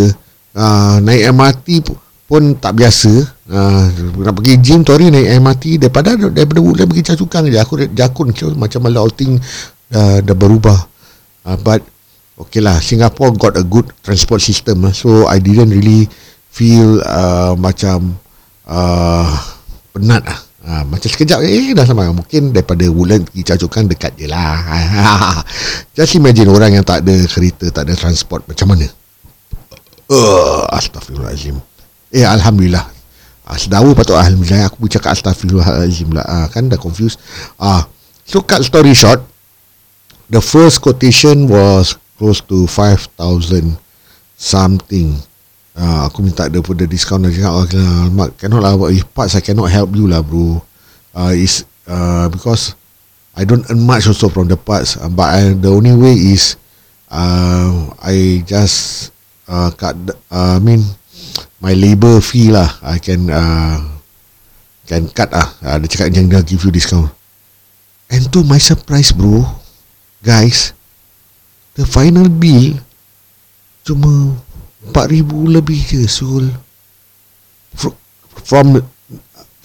Uh, 0.55 1.03
naik 1.03 1.27
MRT 1.35 1.67
pu- 1.83 1.99
pun 2.23 2.55
tak 2.55 2.79
biasa. 2.79 3.11
Uh, 3.51 3.83
nak 4.23 4.33
pergi 4.39 4.55
gym 4.63 4.87
tu 4.87 4.95
hari 4.95 5.11
naik 5.11 5.43
MRT 5.43 5.83
daripada 5.83 6.15
daripada 6.15 6.63
Woodland 6.63 6.87
pergi 6.87 7.03
Cacukang 7.11 7.51
je. 7.51 7.59
Aku 7.59 7.75
jakun 7.91 8.31
je 8.31 8.47
macam 8.55 8.79
mana 8.87 9.03
all 9.03 9.11
thing 9.11 9.35
dah, 9.91 10.23
dah 10.23 10.35
berubah. 10.37 10.79
Uh, 11.43 11.59
but 11.59 11.83
okay 12.39 12.61
lah 12.63 12.79
Singapore 12.79 13.35
got 13.35 13.53
a 13.55 13.65
good 13.65 13.87
transport 14.03 14.43
system 14.43 14.87
lah. 14.87 14.93
so 14.95 15.27
I 15.27 15.39
didn't 15.39 15.71
really 15.71 16.07
feel 16.51 17.03
uh, 17.03 17.53
macam 17.59 18.15
uh, 18.67 19.27
penat 19.91 20.23
lah. 20.23 20.39
Ha, 20.65 20.81
macam 20.81 21.05
sekejap 21.05 21.45
eh 21.45 21.77
dah 21.77 21.85
sampai. 21.85 22.09
Mungkin 22.09 22.49
daripada 22.49 22.89
Woodland 22.89 23.29
pergi 23.29 23.45
Cacukang 23.45 23.85
dekat 23.85 24.17
je 24.17 24.25
lah. 24.25 24.57
Just 25.95 26.17
imagine 26.17 26.49
orang 26.49 26.73
yang 26.73 26.81
tak 26.81 27.05
ada 27.05 27.13
kereta 27.29 27.69
tak 27.69 27.85
ada 27.85 27.93
transport 27.93 28.41
macam 28.49 28.73
mana? 28.73 28.89
Uh, 30.09 30.65
Astaghfirullahaladzim. 30.73 31.61
Eh 32.09 32.25
Alhamdulillah. 32.25 32.81
Ah, 33.45 33.61
Sedawa 33.61 33.93
patut 33.93 34.17
Alhamdulillah. 34.17 34.65
Aku 34.73 34.89
cakap 34.89 35.13
Astaghfirullahaladzim 35.13 36.17
lah 36.17 36.25
ah, 36.25 36.45
Kan 36.49 36.65
dah 36.65 36.81
confused. 36.81 37.21
Ah, 37.61 37.85
So 38.25 38.41
cut 38.41 38.65
story 38.65 38.97
short. 38.97 39.21
The 40.33 40.41
first 40.41 40.81
quotation 40.81 41.45
was 41.45 41.93
Close 42.15 42.39
to 42.47 42.67
5,000 42.67 43.75
Something. 44.35 45.15
Uh, 45.75 46.07
Aku 46.07 46.19
minta 46.23 46.47
dia 46.51 46.59
pun 46.59 46.75
the 46.75 46.87
discount. 46.87 47.23
Dia 47.23 47.31
cakap 47.39 47.51
oh, 47.55 47.67
Alamak 47.67 48.35
cannot 48.35 48.63
lah. 48.63 48.75
If 48.91 49.07
parts 49.15 49.35
I 49.35 49.43
cannot 49.43 49.71
help 49.71 49.95
you 49.95 50.07
lah 50.07 50.19
bro. 50.19 50.59
Uh, 51.15 51.31
Is 51.31 51.63
uh, 51.87 52.27
Because 52.27 52.75
I 53.35 53.43
don't 53.47 53.63
earn 53.71 53.83
much 53.83 54.07
also 54.07 54.27
from 54.27 54.51
the 54.51 54.59
parts. 54.59 54.99
Uh, 54.99 55.07
But 55.07 55.27
I, 55.31 55.41
the 55.55 55.71
only 55.71 55.95
way 55.95 56.15
is 56.15 56.59
uh, 57.07 57.95
I 58.03 58.43
just 58.43 59.11
uh, 59.47 59.71
cut 59.71 59.95
uh, 60.31 60.57
I 60.57 60.59
mean 60.59 60.83
my 61.63 61.71
labor 61.71 62.19
fee 62.19 62.51
lah. 62.51 62.67
I 62.83 62.99
can 62.99 63.31
uh, 63.31 63.79
can 64.83 65.07
cut 65.15 65.31
ah 65.31 65.47
uh, 65.63 65.75
dia 65.79 65.87
cakap 65.89 66.11
jangan 66.11 66.43
dia 66.43 66.43
give 66.43 66.63
you 66.67 66.71
discount. 66.75 67.07
And 68.11 68.27
to 68.35 68.43
my 68.43 68.61
surprise 68.61 69.15
bro 69.15 69.47
guys 70.21 70.74
the 71.75 71.85
final 71.85 72.27
bill 72.27 72.79
cuma 73.85 74.35
4000 74.91 75.55
lebih 75.55 75.79
je 75.83 76.03
sul. 76.09 76.49
Fr- 77.75 77.97
from 78.45 78.79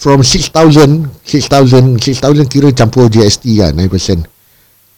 from 0.00 0.24
6000 0.24 1.12
6000 1.22 2.00
6000 2.00 2.48
kira 2.48 2.72
campur 2.72 3.12
GST 3.12 3.60
kan 3.60 3.76
9% 3.76 4.24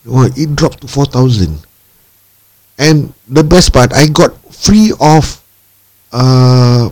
oh, 0.07 0.31
it 0.39 0.55
dropped 0.55 0.79
to 0.79 0.87
4000 0.87 1.59
and 2.79 3.11
the 3.27 3.43
best 3.43 3.75
part 3.75 3.91
I 3.91 4.07
got 4.07 4.31
free 4.55 4.95
of 5.03 5.43
uh, 6.15 6.89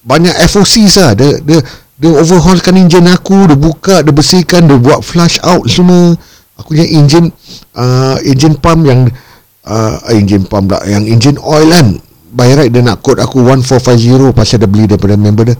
banyak 0.00 0.32
FOCs 0.48 0.94
lah. 0.96 1.12
Dia, 1.12 1.40
dia, 1.44 1.60
dia 2.00 2.10
overhaulkan 2.16 2.76
enjin 2.76 3.04
aku 3.08 3.48
dia 3.48 3.58
buka 3.58 4.00
dia 4.00 4.12
bersihkan 4.12 4.64
dia 4.68 4.80
buat 4.80 5.04
flush 5.04 5.40
out 5.44 5.68
semua 5.68 6.16
aku 6.60 6.76
punya 6.76 6.86
enjin 6.86 7.32
uh, 7.74 8.16
enjin 8.22 8.54
pump 8.60 8.84
yang 8.84 9.08
uh, 9.64 9.96
enjin 10.12 10.44
pump 10.44 10.70
tak 10.70 10.84
yang 10.86 11.08
enjin 11.08 11.40
oil 11.40 11.66
kan 11.72 11.96
by 12.30 12.52
right 12.54 12.70
dia 12.70 12.84
nak 12.84 13.00
code 13.02 13.18
aku 13.18 13.42
1450 13.42 14.36
pasal 14.36 14.60
dia 14.60 14.68
beli 14.68 14.84
daripada 14.86 15.16
member 15.16 15.50
dia 15.50 15.56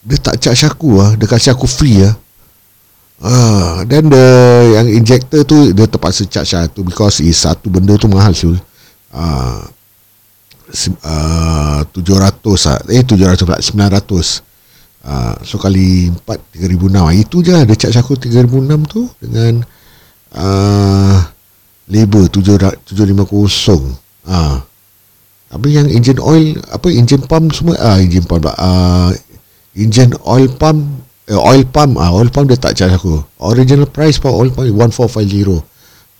dia 0.00 0.16
tak 0.20 0.38
charge 0.38 0.68
aku 0.68 1.00
lah 1.00 1.16
dia 1.16 1.26
kasih 1.26 1.56
aku 1.56 1.64
free 1.64 2.04
lah 2.04 2.14
Ah, 3.20 3.84
then 3.84 4.08
the 4.08 4.26
yang 4.80 4.88
injector 4.88 5.44
tu 5.44 5.76
dia 5.76 5.84
terpaksa 5.84 6.24
charge 6.24 6.56
lah 6.56 6.64
tu 6.72 6.80
because 6.80 7.20
is 7.20 7.36
satu 7.36 7.68
benda 7.68 7.92
tu 8.00 8.08
mahal 8.08 8.32
sul. 8.32 8.56
Ah, 9.12 9.60
ah, 11.04 11.84
700 11.84 12.40
ah. 12.72 12.80
Eh 12.88 13.04
700 13.04 13.44
pula 13.44 13.60
900. 13.60 14.40
Ah, 15.04 15.36
so 15.44 15.60
kali 15.60 16.08
4 16.08 16.64
3006. 16.64 16.96
Ah, 16.96 17.12
Itu 17.12 17.44
je 17.44 17.52
lah 17.52 17.68
dia 17.68 17.76
charge 17.76 18.00
aku 18.00 18.16
3006 18.16 18.88
tu 18.88 19.04
dengan 19.20 19.60
ah 20.34 21.30
labor 21.90 22.30
7 22.30 22.86
750. 22.86 24.26
Ah. 24.26 24.62
Habis 25.50 25.70
yang 25.74 25.88
engine 25.90 26.22
oil 26.22 26.54
apa 26.70 26.86
engine 26.94 27.26
pump 27.26 27.50
semua 27.50 27.74
ah 27.82 27.98
engine 27.98 28.22
pump 28.22 28.46
pula. 28.46 28.54
Ah 28.54 29.10
engine 29.74 30.14
oil 30.22 30.46
pump 30.54 30.86
eh, 31.26 31.34
oil 31.34 31.66
pump 31.66 31.98
ah 31.98 32.14
oil 32.14 32.30
pump 32.30 32.46
dia 32.46 32.58
tak 32.58 32.78
charge 32.78 32.94
aku. 32.94 33.18
Original 33.42 33.90
price 33.90 34.22
for 34.22 34.30
oil 34.30 34.54
pump 34.54 34.70
1450. 34.70 35.58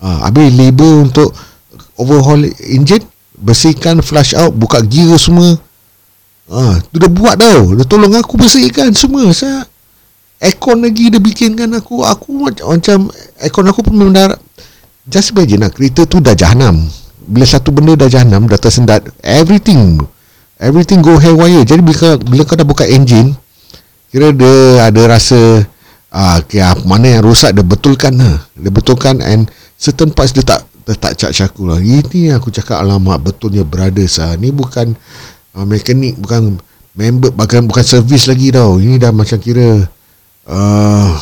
Ah 0.02 0.26
habis 0.26 0.50
labor 0.58 1.06
untuk 1.06 1.30
overhaul 1.94 2.42
engine, 2.66 3.06
bersihkan 3.38 4.02
flush 4.02 4.34
out, 4.34 4.50
buka 4.50 4.82
gear 4.82 5.14
semua. 5.14 5.54
Ah 6.50 6.82
tu 6.90 6.98
dah 6.98 7.06
buat 7.06 7.38
tau. 7.38 7.78
Dia 7.78 7.86
tolong 7.86 8.10
aku 8.18 8.34
bersihkan 8.34 8.90
semua. 8.90 9.30
Saya 9.30 9.62
aircon 10.40 10.80
lagi 10.80 11.12
dia 11.12 11.20
bikinkan 11.20 11.70
aku. 11.76 12.02
Aku 12.02 12.48
macam, 12.48 13.12
aircon 13.38 13.66
aku 13.68 13.80
pun 13.84 13.94
mendarat. 13.94 14.40
Just 15.04 15.36
imagine 15.36 15.68
lah, 15.68 15.70
kereta 15.70 16.08
tu 16.08 16.18
dah 16.18 16.32
jahanam. 16.32 16.80
Bila 17.20 17.44
satu 17.44 17.70
benda 17.70 17.94
dah 17.94 18.08
jahanam, 18.08 18.48
dah 18.48 18.58
tersendat, 18.58 19.04
everything 19.22 20.00
everything 20.60 21.00
go 21.00 21.16
haywire. 21.16 21.64
Jadi 21.64 21.80
bila, 21.80 22.20
bila 22.20 22.44
kau 22.44 22.54
dah 22.54 22.68
buka 22.68 22.84
engine, 22.84 23.32
kira 24.12 24.30
dia 24.30 24.86
ada 24.92 25.02
rasa 25.08 25.64
ah 26.12 26.38
okay, 26.38 26.60
ah, 26.60 26.76
mana 26.84 27.18
yang 27.18 27.24
rosak 27.24 27.56
dia 27.56 27.64
betulkan 27.64 28.14
lah. 28.20 28.44
Dia 28.54 28.70
betulkan 28.70 29.24
and 29.24 29.48
certain 29.80 30.12
parts 30.12 30.36
dia 30.36 30.44
tak 30.44 30.62
dia 30.84 30.94
tak 30.94 31.16
charge 31.16 31.40
aku 31.40 31.66
lah. 31.66 31.80
Ini 31.80 32.36
aku 32.36 32.52
cakap 32.52 32.84
alamak 32.84 33.24
betulnya 33.24 33.64
brothers 33.64 34.20
ah. 34.20 34.36
Ni 34.36 34.52
bukan 34.52 34.92
uh, 35.56 35.64
mekanik 35.64 36.20
bukan 36.20 36.60
member 36.92 37.32
bukan 37.32 37.64
bukan 37.66 37.82
servis 37.82 38.28
lagi 38.28 38.52
tau. 38.52 38.76
Ini 38.78 39.00
dah 39.00 39.10
macam 39.10 39.40
kira 39.40 39.88
uh, 40.50 41.14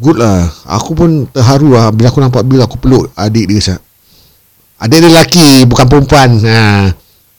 good 0.00 0.18
lah. 0.18 0.48
Aku 0.66 0.96
pun 0.96 1.28
terharu 1.28 1.76
lah 1.76 1.92
bila 1.92 2.08
aku 2.08 2.24
nampak 2.24 2.42
bil 2.48 2.64
aku 2.64 2.80
peluk 2.80 3.12
adik 3.14 3.44
dia 3.46 3.60
sat. 3.60 3.80
Adik 4.80 5.04
dia 5.04 5.08
lelaki 5.10 5.48
bukan 5.68 5.86
perempuan. 5.86 6.30
Ha. 6.48 6.88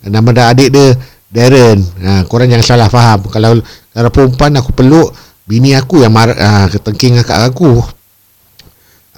Nama 0.06 0.30
dah 0.32 0.46
adik 0.54 0.70
dia 0.70 0.94
Darren. 1.30 1.80
Ha, 2.02 2.26
korang 2.26 2.50
jangan 2.50 2.66
salah 2.66 2.90
faham. 2.90 3.26
Kalau 3.30 3.62
kalau 3.94 4.10
perempuan 4.10 4.54
aku 4.58 4.74
peluk 4.74 5.14
bini 5.46 5.74
aku 5.74 6.02
yang 6.02 6.14
marah 6.14 6.38
ha, 6.38 6.66
ketengking 6.70 7.22
kat 7.22 7.50
aku. 7.50 7.82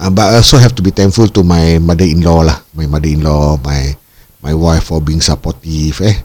Uh, 0.02 0.10
but 0.10 0.34
I 0.34 0.42
also 0.42 0.58
have 0.58 0.74
to 0.74 0.82
be 0.82 0.90
thankful 0.90 1.30
to 1.30 1.46
my 1.46 1.78
mother-in-law 1.78 2.42
lah. 2.42 2.58
My 2.74 2.90
mother-in-law, 2.90 3.62
my 3.62 3.94
my 4.42 4.50
wife 4.50 4.90
for 4.90 4.98
being 4.98 5.22
supportive 5.22 6.02
eh. 6.02 6.16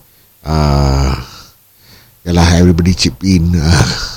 Uh, 0.42 1.14
yalah 2.26 2.58
everybody 2.58 2.98
chip 2.98 3.22
in. 3.22 3.54
Uh, 3.54 3.88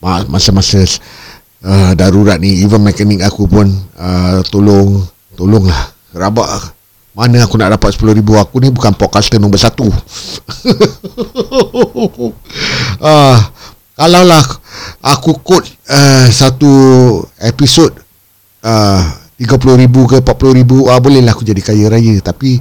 masa-masa 0.00 0.80
uh, 1.64 1.92
darurat 1.92 2.40
ni 2.40 2.64
even 2.64 2.80
mekanik 2.80 3.20
aku 3.20 3.44
pun 3.44 3.68
uh, 4.00 4.40
tolong 4.48 5.04
tolonglah. 5.36 5.92
Rabak 6.10 6.80
mana 7.10 7.42
aku 7.42 7.58
nak 7.58 7.74
dapat 7.74 7.92
10 7.98 8.16
ribu? 8.22 8.38
Aku 8.38 8.62
ni 8.62 8.70
bukan 8.70 8.94
podcaster 8.94 9.36
nombor 9.36 9.60
satu. 9.60 9.86
Uh, 13.00 13.40
kalau 13.96 14.28
lah 14.28 14.44
aku 15.00 15.40
quote 15.40 15.64
uh, 15.88 16.28
satu 16.28 16.68
episod 17.40 17.88
uh, 18.60 19.00
30 19.40 19.80
ribu 19.80 20.04
ke 20.04 20.20
40 20.20 20.60
ribu 20.60 20.84
uh, 20.84 21.00
boleh 21.00 21.24
lah 21.24 21.32
aku 21.32 21.40
jadi 21.40 21.64
kaya 21.64 21.88
raya. 21.88 22.20
Tapi 22.20 22.60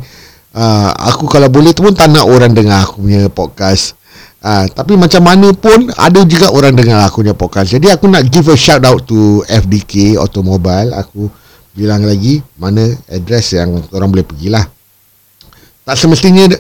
uh, 0.56 0.90
aku 0.96 1.28
kalau 1.28 1.52
boleh 1.52 1.76
tu 1.76 1.84
pun 1.84 1.92
tak 1.92 2.08
nak 2.08 2.24
orang 2.24 2.56
dengar 2.56 2.88
aku 2.88 3.04
punya 3.04 3.28
podcast 3.28 3.99
Uh, 4.40 4.72
tapi 4.72 4.96
macam 4.96 5.20
mana 5.20 5.52
pun 5.52 5.92
ada 6.00 6.24
juga 6.24 6.48
orang 6.56 6.72
dengar 6.72 7.04
aku 7.04 7.28
punya 7.28 7.36
podcast. 7.36 7.76
Jadi 7.76 7.92
aku 7.92 8.08
nak 8.08 8.24
give 8.32 8.48
a 8.48 8.56
shout 8.56 8.88
out 8.88 9.04
to 9.04 9.44
FDK 9.52 10.16
Automobile. 10.16 10.96
Aku 10.96 11.28
bilang 11.76 12.08
lagi 12.08 12.40
mana 12.56 12.88
address 13.12 13.60
yang 13.60 13.84
orang 13.92 14.08
boleh 14.08 14.24
pergilah. 14.24 14.64
Tak 15.84 15.96
semestinya 16.00 16.56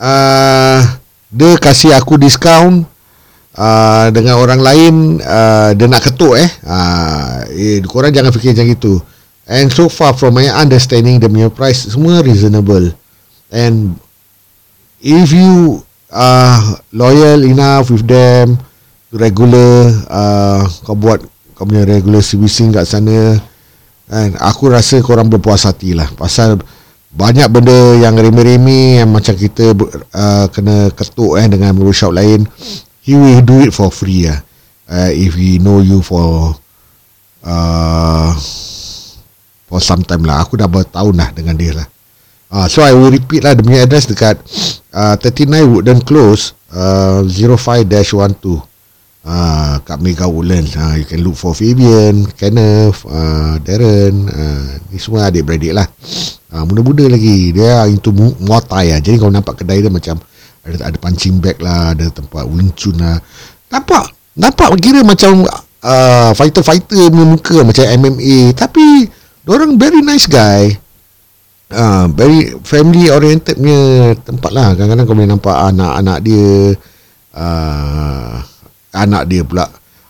uh, 0.00 0.80
dia 1.28 1.52
kasih 1.60 1.92
aku 1.92 2.16
diskaun 2.16 2.88
uh, 3.60 4.06
dengan 4.08 4.40
orang 4.40 4.60
lain 4.64 4.94
uh, 5.20 5.76
dia 5.76 5.84
nak 5.84 6.08
ketuk 6.08 6.32
eh. 6.32 6.48
Uh, 6.64 7.44
eh 7.52 7.84
korang 7.84 8.08
jangan 8.08 8.32
fikir 8.32 8.56
macam 8.56 8.68
itu. 8.72 8.94
And 9.48 9.68
so 9.72 9.88
far 9.92 10.16
from 10.16 10.36
my 10.36 10.48
understanding 10.48 11.20
the 11.20 11.28
punya 11.28 11.52
price 11.52 11.92
semua 11.92 12.24
reasonable. 12.24 12.92
And 13.52 13.96
if 15.00 15.32
you 15.32 15.84
are 16.12 16.80
loyal 16.92 17.44
enough 17.44 17.92
with 17.92 18.08
them 18.08 18.56
regular 19.12 19.92
uh, 20.08 20.64
kau 20.84 20.96
buat 20.96 21.20
kau 21.56 21.64
punya 21.64 21.84
regular 21.84 22.20
servicing 22.24 22.72
kat 22.72 22.84
sana. 22.88 23.36
And 24.08 24.40
aku 24.40 24.72
rasa 24.72 25.04
korang 25.04 25.28
berpuas 25.28 25.68
hati 25.68 25.92
lah. 25.92 26.08
Pasal 26.16 26.56
banyak 27.12 27.48
benda 27.48 27.96
yang 28.00 28.16
remeh-remeh 28.16 29.04
yang 29.04 29.10
macam 29.12 29.36
kita 29.36 29.72
uh, 30.12 30.46
kena 30.52 30.92
ketuk 30.92 31.40
eh 31.40 31.48
dengan 31.48 31.72
workshop 31.80 32.12
lain 32.12 32.44
he 33.00 33.16
will 33.16 33.40
do 33.40 33.64
it 33.64 33.72
for 33.72 33.88
free 33.88 34.28
lah 34.28 34.44
uh, 34.92 35.08
if 35.08 35.32
he 35.32 35.56
know 35.56 35.80
you 35.80 36.04
for 36.04 36.52
uh, 37.48 38.30
for 39.68 39.80
some 39.80 40.04
time 40.04 40.24
lah. 40.24 40.44
Aku 40.44 40.56
dah 40.60 40.68
bertahun 40.68 41.16
lah 41.16 41.32
dengan 41.32 41.56
dia 41.56 41.72
lah 41.76 41.88
uh, 42.52 42.66
so 42.66 42.84
I 42.84 42.92
will 42.96 43.12
repeat 43.12 43.44
lah 43.44 43.56
punya 43.56 43.84
address 43.84 44.08
dekat 44.08 44.40
uh, 44.92 45.14
39 45.20 45.74
Wooden 45.74 46.00
Close 46.04 46.56
uh, 46.72 47.24
05-12 47.24 48.68
uh, 49.24 49.74
kat 49.84 49.98
Mega 50.00 50.26
Woodlands. 50.28 50.76
Uh, 50.76 50.96
you 51.00 51.06
can 51.08 51.20
look 51.24 51.36
for 51.36 51.52
Fabian 51.52 52.24
Kenneth 52.36 53.04
uh, 53.08 53.60
Darren 53.60 54.28
uh, 54.28 54.68
ni 54.88 54.98
semua 55.00 55.28
adik-beradik 55.28 55.76
lah. 55.76 55.86
Uh, 56.48 56.64
muda-muda 56.64 57.04
lagi. 57.08 57.52
Dia 57.52 57.84
into 57.88 58.10
mu- 58.12 58.36
muay 58.40 58.62
thai 58.64 58.96
lah. 58.96 59.00
Jadi 59.04 59.16
kau 59.20 59.32
nampak 59.32 59.64
kedai 59.64 59.84
dia 59.84 59.92
macam 59.92 60.16
ada, 60.64 60.76
ada 60.88 60.96
punching 61.00 61.40
bag 61.40 61.60
lah 61.60 61.92
ada 61.92 62.08
tempat 62.08 62.44
Wing 62.48 62.72
Chun 62.76 62.96
lah. 62.96 63.20
Nampak 63.68 64.16
nampak 64.38 64.70
kira 64.80 65.02
macam 65.02 65.44
uh, 65.82 66.30
fighter-fighter 66.32 67.10
punya 67.10 67.26
muka 67.26 67.56
macam 67.66 67.84
MMA 67.84 68.54
tapi 68.54 69.10
orang 69.50 69.74
very 69.74 69.98
nice 69.98 70.30
guy 70.30 70.70
uh, 71.72 72.06
very 72.12 72.52
family 72.64 73.12
oriented 73.12 73.56
punya 73.60 74.14
tempat 74.24 74.50
lah. 74.52 74.72
Kadang-kadang 74.74 75.04
kau 75.04 75.16
boleh 75.16 75.30
nampak 75.30 75.56
anak-anak 75.56 76.18
dia 76.24 76.48
uh, 77.36 78.34
anak 78.96 79.22
dia 79.28 79.42
pula 79.44 79.66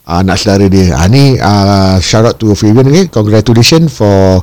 uh, 0.06 0.18
anak 0.22 0.36
saudara 0.38 0.66
dia. 0.70 0.94
Uh, 0.94 1.06
ni 1.10 1.34
uh, 1.38 1.96
shout 1.98 2.26
out 2.26 2.36
to 2.38 2.54
Fabian 2.54 2.88
okay? 2.90 3.06
congratulations 3.10 3.90
for 3.90 4.42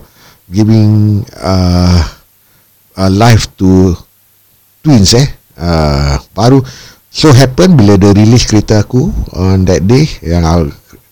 giving 0.51 1.23
uh, 1.41 2.01
uh, 2.99 3.11
life 3.11 3.49
to 3.57 3.95
twins 4.83 5.15
eh. 5.15 5.27
Uh, 5.55 6.19
baru 6.35 6.59
so 7.07 7.31
happen 7.31 7.79
bila 7.79 7.95
dia 7.95 8.11
release 8.11 8.43
kereta 8.43 8.83
aku 8.83 9.07
on 9.31 9.63
that 9.63 9.79
day 9.87 10.03
yang 10.19 10.43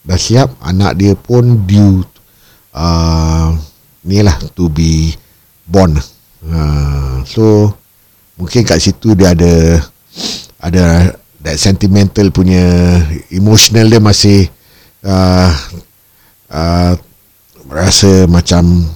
dah 0.03 0.19
siap 0.19 0.51
anak 0.59 0.99
dia 0.99 1.15
pun 1.15 1.63
due 1.63 2.03
uh, 2.75 3.55
ni 4.03 4.19
lah 4.19 4.35
to 4.51 4.67
be 4.67 5.15
born 5.67 5.95
uh, 6.47 7.23
so 7.23 7.71
mungkin 8.35 8.65
kat 8.65 8.81
situ 8.81 9.15
dia 9.15 9.31
ada 9.31 9.79
ada 10.63 10.85
that 11.43 11.59
sentimental 11.59 12.31
punya 12.31 12.63
emotional 13.29 13.91
dia 13.91 13.99
masih 13.99 14.47
uh, 15.03 15.51
uh, 16.49 16.93
rasa 17.67 18.29
macam 18.31 18.87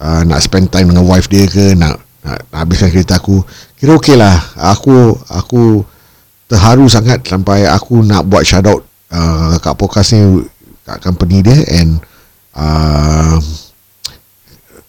uh, 0.00 0.22
nak 0.24 0.40
spend 0.40 0.72
time 0.72 0.90
dengan 0.90 1.04
wife 1.04 1.28
dia 1.28 1.44
ke 1.44 1.76
nak 1.76 2.00
nak, 2.24 2.40
nak 2.48 2.58
habiskan 2.64 2.88
kereta 2.88 3.20
aku. 3.20 3.44
Kira 3.76 4.00
okey 4.00 4.16
lah. 4.16 4.32
Aku 4.56 5.12
aku 5.28 5.84
terharu 6.48 6.88
sangat 6.88 7.20
sampai 7.24 7.68
aku 7.68 8.00
nak 8.00 8.24
buat 8.24 8.48
shout 8.48 8.64
out 8.64 8.80
uh, 9.12 9.60
kat 9.60 9.74
podcast 9.76 10.16
ni 10.16 10.44
kat 10.88 10.98
company 11.04 11.44
dia 11.44 11.56
and 11.68 12.00
uh, 12.56 13.36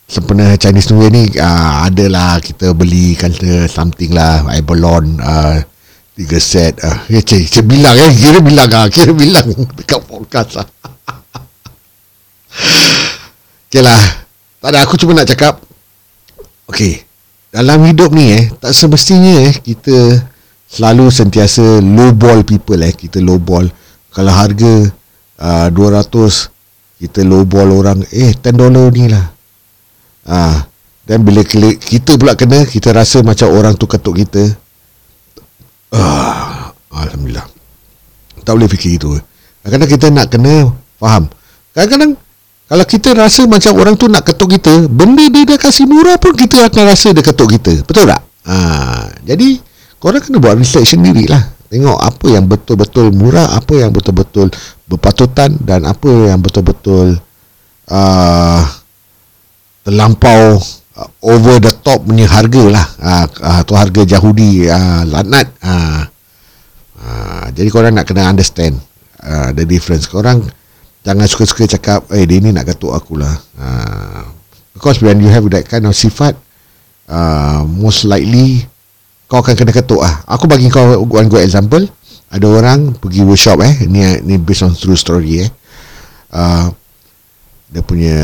sempena 0.06 0.54
Chinese 0.56 0.94
New 0.94 1.02
Year 1.02 1.14
ni 1.14 1.24
uh, 1.38 1.86
adalah 1.90 2.38
kita 2.42 2.72
beli 2.78 3.18
kata 3.18 3.66
something 3.66 4.14
lah 4.14 4.46
abalone 4.54 5.18
uh, 5.20 5.58
tiga 6.16 6.38
set 6.40 6.80
uh, 6.86 7.04
ya 7.10 7.20
cik, 7.20 7.50
cik 7.50 7.66
bilang 7.66 7.98
eh 7.98 8.14
kira 8.14 8.40
bilang 8.40 8.70
ah 8.72 8.88
kira 8.88 9.12
bilang 9.12 9.46
dekat 9.78 10.02
podcast 10.06 10.62
lah. 10.62 10.68
Okay 13.66 13.84
lah. 13.84 14.00
Tak 14.64 14.72
ada 14.72 14.88
aku 14.88 14.96
cuma 14.96 15.12
nak 15.12 15.28
cakap. 15.28 15.60
Okay 16.72 17.06
dalam 17.56 17.88
hidup 17.88 18.12
ni 18.12 18.36
eh 18.36 18.52
tak 18.60 18.76
semestinya 18.76 19.48
eh 19.48 19.56
kita 19.56 20.28
selalu 20.68 21.08
sentiasa 21.08 21.80
low 21.80 22.12
ball 22.12 22.44
people 22.44 22.76
eh. 22.84 22.92
Kita 22.92 23.24
low 23.24 23.40
ball 23.40 23.64
kalau 24.12 24.34
harga 24.36 24.92
uh, 25.40 25.68
200 25.72 26.52
kita 27.00 27.24
low 27.24 27.48
ball 27.48 27.72
orang 27.72 28.04
eh 28.12 28.36
10 28.36 28.60
dollar 28.60 28.92
ni 28.92 29.08
lah 29.08 29.35
ah 30.26 30.66
dan 31.06 31.22
bila 31.22 31.46
kita 31.46 32.18
pula 32.18 32.34
kena 32.34 32.66
kita 32.66 32.90
rasa 32.90 33.22
macam 33.22 33.54
orang 33.54 33.78
tu 33.78 33.86
ketuk 33.86 34.18
kita. 34.26 34.44
Ah 35.94 36.74
alhamdulillah. 36.90 37.46
Tak 38.46 38.54
boleh 38.54 38.70
fikir 38.70 38.98
itu 38.98 39.18
kadang-kadang 39.66 39.92
kita 39.98 40.08
nak 40.14 40.28
kena 40.30 40.54
faham. 41.02 41.26
Kadang-kadang 41.74 42.12
kalau 42.66 42.86
kita 42.86 43.10
rasa 43.14 43.46
macam 43.46 43.74
orang 43.78 43.96
tu 43.98 44.10
nak 44.10 44.26
ketuk 44.26 44.58
kita 44.58 44.90
benda 44.90 45.26
dia 45.30 45.46
dah 45.46 45.58
kasih 45.62 45.86
murah 45.86 46.18
pun 46.18 46.34
kita 46.34 46.66
akan 46.70 46.84
rasa 46.90 47.14
dia 47.14 47.22
ketuk 47.26 47.50
kita. 47.54 47.86
Betul 47.86 48.10
tak? 48.10 48.22
Ah 48.46 49.10
jadi 49.26 49.58
korang 49.98 50.22
kena 50.22 50.38
buat 50.38 50.54
research 50.58 50.94
sendiri 50.94 51.26
lah 51.26 51.56
Tengok 51.66 51.98
apa 51.98 52.26
yang 52.30 52.46
betul-betul 52.46 53.10
murah 53.10 53.58
Apa 53.58 53.82
yang 53.82 53.90
betul-betul 53.90 54.54
berpatutan 54.86 55.58
Dan 55.58 55.90
apa 55.90 56.30
yang 56.30 56.38
betul-betul 56.38 57.18
uh, 57.90 58.62
Terlampau 59.86 60.58
uh, 60.98 61.10
Over 61.22 61.62
the 61.62 61.74
top 61.86 62.10
punya 62.10 62.26
harga 62.26 62.64
lah 62.68 62.86
uh, 63.00 63.26
uh, 63.30 63.58
Atau 63.62 63.78
harga 63.78 64.02
Yahudi 64.02 64.66
uh, 64.66 65.06
Lanat 65.06 65.48
uh, 65.62 66.02
uh, 67.00 67.46
Jadi 67.54 67.70
korang 67.70 67.94
nak 67.94 68.10
kena 68.10 68.26
understand 68.26 68.76
uh, 69.22 69.54
The 69.54 69.64
difference 69.70 70.10
Korang 70.10 70.42
Jangan 71.06 71.30
suka-suka 71.30 71.70
cakap 71.78 72.10
Eh 72.10 72.26
dia 72.26 72.42
ni 72.42 72.50
nak 72.50 72.66
katuk 72.66 72.98
aku 72.98 73.22
lah 73.22 73.38
uh, 73.62 74.26
Because 74.74 75.00
when 75.06 75.22
you 75.22 75.30
have 75.30 75.46
that 75.54 75.70
kind 75.70 75.86
of 75.86 75.94
sifat 75.94 76.34
uh, 77.06 77.62
Most 77.62 78.10
likely 78.10 78.66
kau 79.26 79.42
akan 79.42 79.58
kena 79.58 79.74
ketuk 79.74 80.02
ah. 80.06 80.22
Aku 80.30 80.46
bagi 80.46 80.70
kau 80.70 81.02
one 81.02 81.30
good 81.30 81.42
example. 81.42 81.82
Ada 82.30 82.46
orang 82.46 82.94
pergi 82.98 83.26
workshop 83.26 83.62
eh. 83.66 83.74
Ni 83.90 84.06
ni 84.22 84.36
based 84.38 84.66
on 84.66 84.74
true 84.78 84.98
story 84.98 85.46
eh. 85.46 85.50
Uh, 86.30 86.70
dia 87.74 87.82
punya 87.82 88.18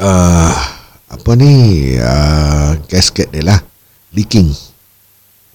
uh, 0.00 0.52
apa 1.06 1.30
ni? 1.36 1.54
Uh, 1.96 2.76
gasket 2.88 3.32
dia 3.32 3.44
lah. 3.44 3.60
Leaking. 4.12 4.48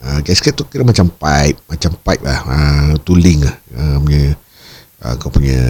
Uh, 0.01 0.17
gasket 0.25 0.57
tu 0.57 0.65
kira 0.65 0.81
macam 0.81 1.05
pipe, 1.13 1.61
macam 1.69 1.93
pipe 2.01 2.23
lah, 2.25 2.39
uh, 2.41 2.91
tooling 3.05 3.45
lah. 3.45 3.55
Uh, 3.69 3.97
punya 4.01 4.23
uh, 5.05 5.13
kau 5.21 5.29
punya 5.29 5.61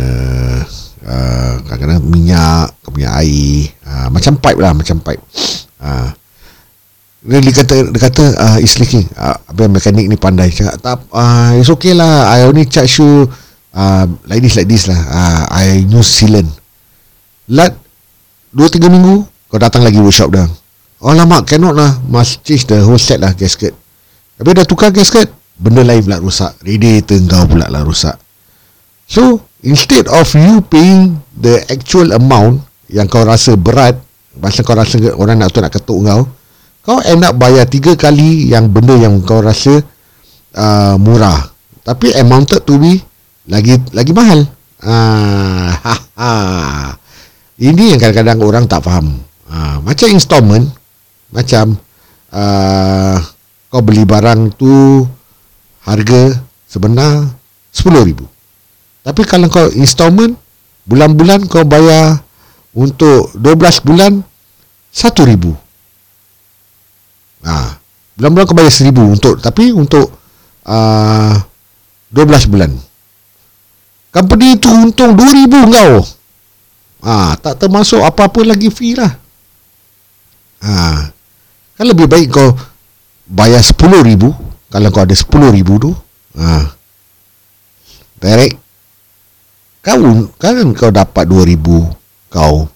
uh, 1.04 1.54
kadang-kadang 1.68 2.00
minyak, 2.08 2.72
kau 2.80 2.96
punya 2.96 3.12
air, 3.20 3.76
uh, 3.84 4.08
macam 4.08 4.40
pipe 4.40 4.60
lah, 4.64 4.72
macam 4.72 5.04
pipe. 5.04 5.20
Uh, 5.84 6.16
dia, 7.22 7.54
kata 7.54 7.92
dia 7.92 8.00
kata 8.02 8.24
uh, 8.40 8.58
it's 8.64 8.80
leaking. 8.80 9.04
Uh, 9.20 9.36
mekanik 9.68 10.08
ni 10.08 10.16
pandai. 10.16 10.48
Cakap 10.48 10.80
tak 10.80 10.98
uh, 11.12 11.52
it's 11.60 11.70
okay 11.70 11.92
lah. 11.92 12.32
I 12.32 12.48
only 12.48 12.66
charge 12.66 13.04
you 13.04 13.28
uh, 13.76 14.06
like 14.26 14.42
this 14.42 14.56
like 14.56 14.72
this 14.72 14.88
lah. 14.88 14.98
Uh, 14.98 15.44
I 15.52 15.86
use 15.86 16.08
sealant. 16.08 16.48
Lat 17.52 17.76
2-3 18.56 18.92
minggu 18.92 19.16
kau 19.52 19.60
datang 19.60 19.84
lagi 19.84 20.00
workshop 20.00 20.32
dah. 20.36 20.48
Oh 21.02 21.16
lama 21.16 21.42
cannot 21.44 21.76
lah. 21.76 21.98
Must 22.08 22.46
change 22.46 22.70
the 22.70 22.80
whole 22.84 23.02
set 23.02 23.20
lah 23.20 23.34
gasket 23.36 23.76
tapi 24.42 24.58
dah 24.58 24.66
tukar 24.66 24.90
gasket 24.90 25.30
benda 25.54 25.86
lain 25.86 26.02
pula 26.02 26.18
rosak. 26.18 26.58
Radiator 26.66 27.22
kau 27.30 27.46
pula 27.46 27.70
lah 27.70 27.86
rosak. 27.86 28.18
So 29.06 29.38
instead 29.62 30.10
of 30.10 30.26
you 30.34 30.66
paying 30.66 31.22
the 31.38 31.62
actual 31.70 32.10
amount 32.10 32.66
yang 32.90 33.06
kau 33.06 33.22
rasa 33.22 33.54
berat 33.54 34.02
Masa 34.32 34.64
kau 34.64 34.74
rasa 34.74 34.96
orang 35.14 35.44
nak 35.44 35.52
tu 35.52 35.60
nak 35.60 35.76
ketuk 35.76 36.08
kau 36.08 36.24
kau 36.82 36.98
end 37.06 37.22
up 37.22 37.38
bayar 37.38 37.70
tiga 37.70 37.94
kali 37.94 38.50
yang 38.50 38.72
benda 38.72 38.98
yang 38.98 39.22
kau 39.22 39.46
rasa 39.46 39.78
uh, 40.58 40.98
murah. 40.98 41.54
Tapi 41.86 42.18
amounted 42.18 42.66
to 42.66 42.82
be 42.82 42.98
lagi 43.46 43.78
lagi 43.94 44.10
mahal. 44.10 44.42
Uh, 44.82 45.70
ha, 45.86 45.96
ha. 46.18 46.32
Ini 47.62 47.94
yang 47.94 48.00
kadang-kadang 48.02 48.42
orang 48.42 48.66
tak 48.66 48.82
faham 48.82 49.22
uh, 49.48 49.78
macam 49.86 50.08
installment 50.10 50.66
macam 51.30 51.78
uh, 52.34 53.18
kau 53.70 53.86
beli 53.86 54.04
barang 54.04 54.58
tu 54.58 55.06
harga 55.86 56.42
sebenar 56.66 57.30
RM10,000 57.72 58.20
tapi 59.06 59.22
kalau 59.30 59.48
kau 59.48 59.70
installment 59.78 60.34
bulan-bulan 60.90 61.46
kau 61.46 61.64
bayar 61.64 62.20
untuk 62.74 63.30
12 63.38 63.86
bulan 63.88 64.26
RM1,000 64.92 65.72
Ha. 67.42 67.82
Bulan-bulan 68.18 68.46
kau 68.46 68.58
bayar 68.58 68.74
seribu 68.74 69.02
untuk 69.02 69.42
tapi 69.42 69.74
untuk 69.74 70.14
uh, 70.66 71.34
12 72.14 72.52
bulan. 72.54 72.72
Company 74.12 74.60
itu 74.60 74.68
untung 74.70 75.16
2000 75.16 75.50
kau. 75.50 75.94
Ha, 77.02 77.36
Tak 77.38 77.58
termasuk 77.58 78.02
apa-apa 78.02 78.46
lagi 78.46 78.70
fee 78.70 78.96
lah. 78.98 79.12
Ha, 80.62 81.10
Kan 81.78 81.86
lebih 81.90 82.06
baik 82.06 82.30
kau 82.30 82.54
Bayar 83.26 83.66
RM10,000 83.66 84.24
Kalau 84.70 84.88
kau 84.94 85.02
ada 85.02 85.16
RM10,000 85.18 85.70
tu 85.82 85.92
ha, 86.38 86.70
Direct. 88.22 88.56
Kau 89.82 89.98
Kan 90.38 90.74
kau 90.78 90.92
dapat 90.94 91.26
RM2,000 91.26 91.68
Kau 92.30 92.70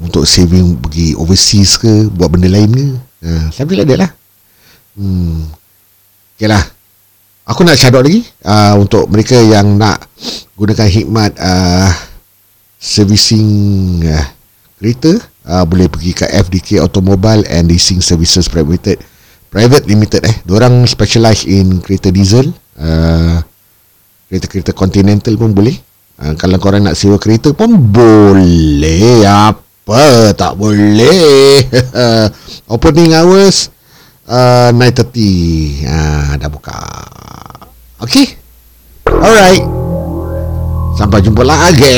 Untuk 0.00 0.24
saving 0.24 0.80
Pergi 0.80 1.12
overseas 1.20 1.76
ke 1.76 2.08
Buat 2.08 2.28
benda 2.32 2.48
lain 2.48 2.70
ke? 2.72 2.86
Ha, 3.28 3.52
Something 3.52 3.84
like 3.84 3.90
that 3.92 4.00
lah. 4.08 4.12
Hmm. 4.98 5.46
Okay 6.34 6.50
lah. 6.50 6.62
Aku 7.48 7.64
nak 7.64 7.76
shout 7.76 7.96
out 7.96 8.04
lagi 8.04 8.24
uh, 8.44 8.78
Untuk 8.80 9.08
mereka 9.12 9.36
yang 9.36 9.76
nak 9.76 10.08
Gunakan 10.56 10.88
hikmat 10.88 11.36
uh, 11.36 12.07
Servicing 12.78 14.06
uh, 14.06 14.26
Kereta 14.78 15.18
uh, 15.50 15.66
Boleh 15.66 15.90
pergi 15.90 16.14
ke 16.14 16.24
FDK 16.30 16.78
Automobile 16.78 17.42
And 17.50 17.66
Leasing 17.66 17.98
Services 17.98 18.46
Private 18.46 19.02
Private 19.50 19.84
Limited 19.90 20.22
eh. 20.22 20.36
Diorang 20.46 20.86
specialize 20.86 21.42
in 21.50 21.82
Kereta 21.82 22.14
diesel 22.14 22.54
uh, 22.78 23.42
Kereta-kereta 24.30 24.76
Continental 24.76 25.34
pun 25.34 25.50
boleh. 25.56 25.74
Uh, 26.22 26.38
Kalau 26.38 26.62
korang 26.62 26.86
nak 26.86 26.94
sewa 26.94 27.18
kereta 27.18 27.50
pun 27.50 27.74
Boleh. 27.74 29.26
Apa? 29.26 30.36
Tak 30.38 30.54
boleh. 30.54 31.66
Opening 32.74 33.16
hours 33.16 33.74
uh, 34.30 34.70
9.30 34.70 35.88
uh, 35.88 36.30
Dah 36.38 36.50
buka. 36.52 36.78
Okay 37.98 38.38
Alright 39.08 39.87
Sampai 40.96 41.20
jumpa 41.24 41.42
lagi 41.44 41.88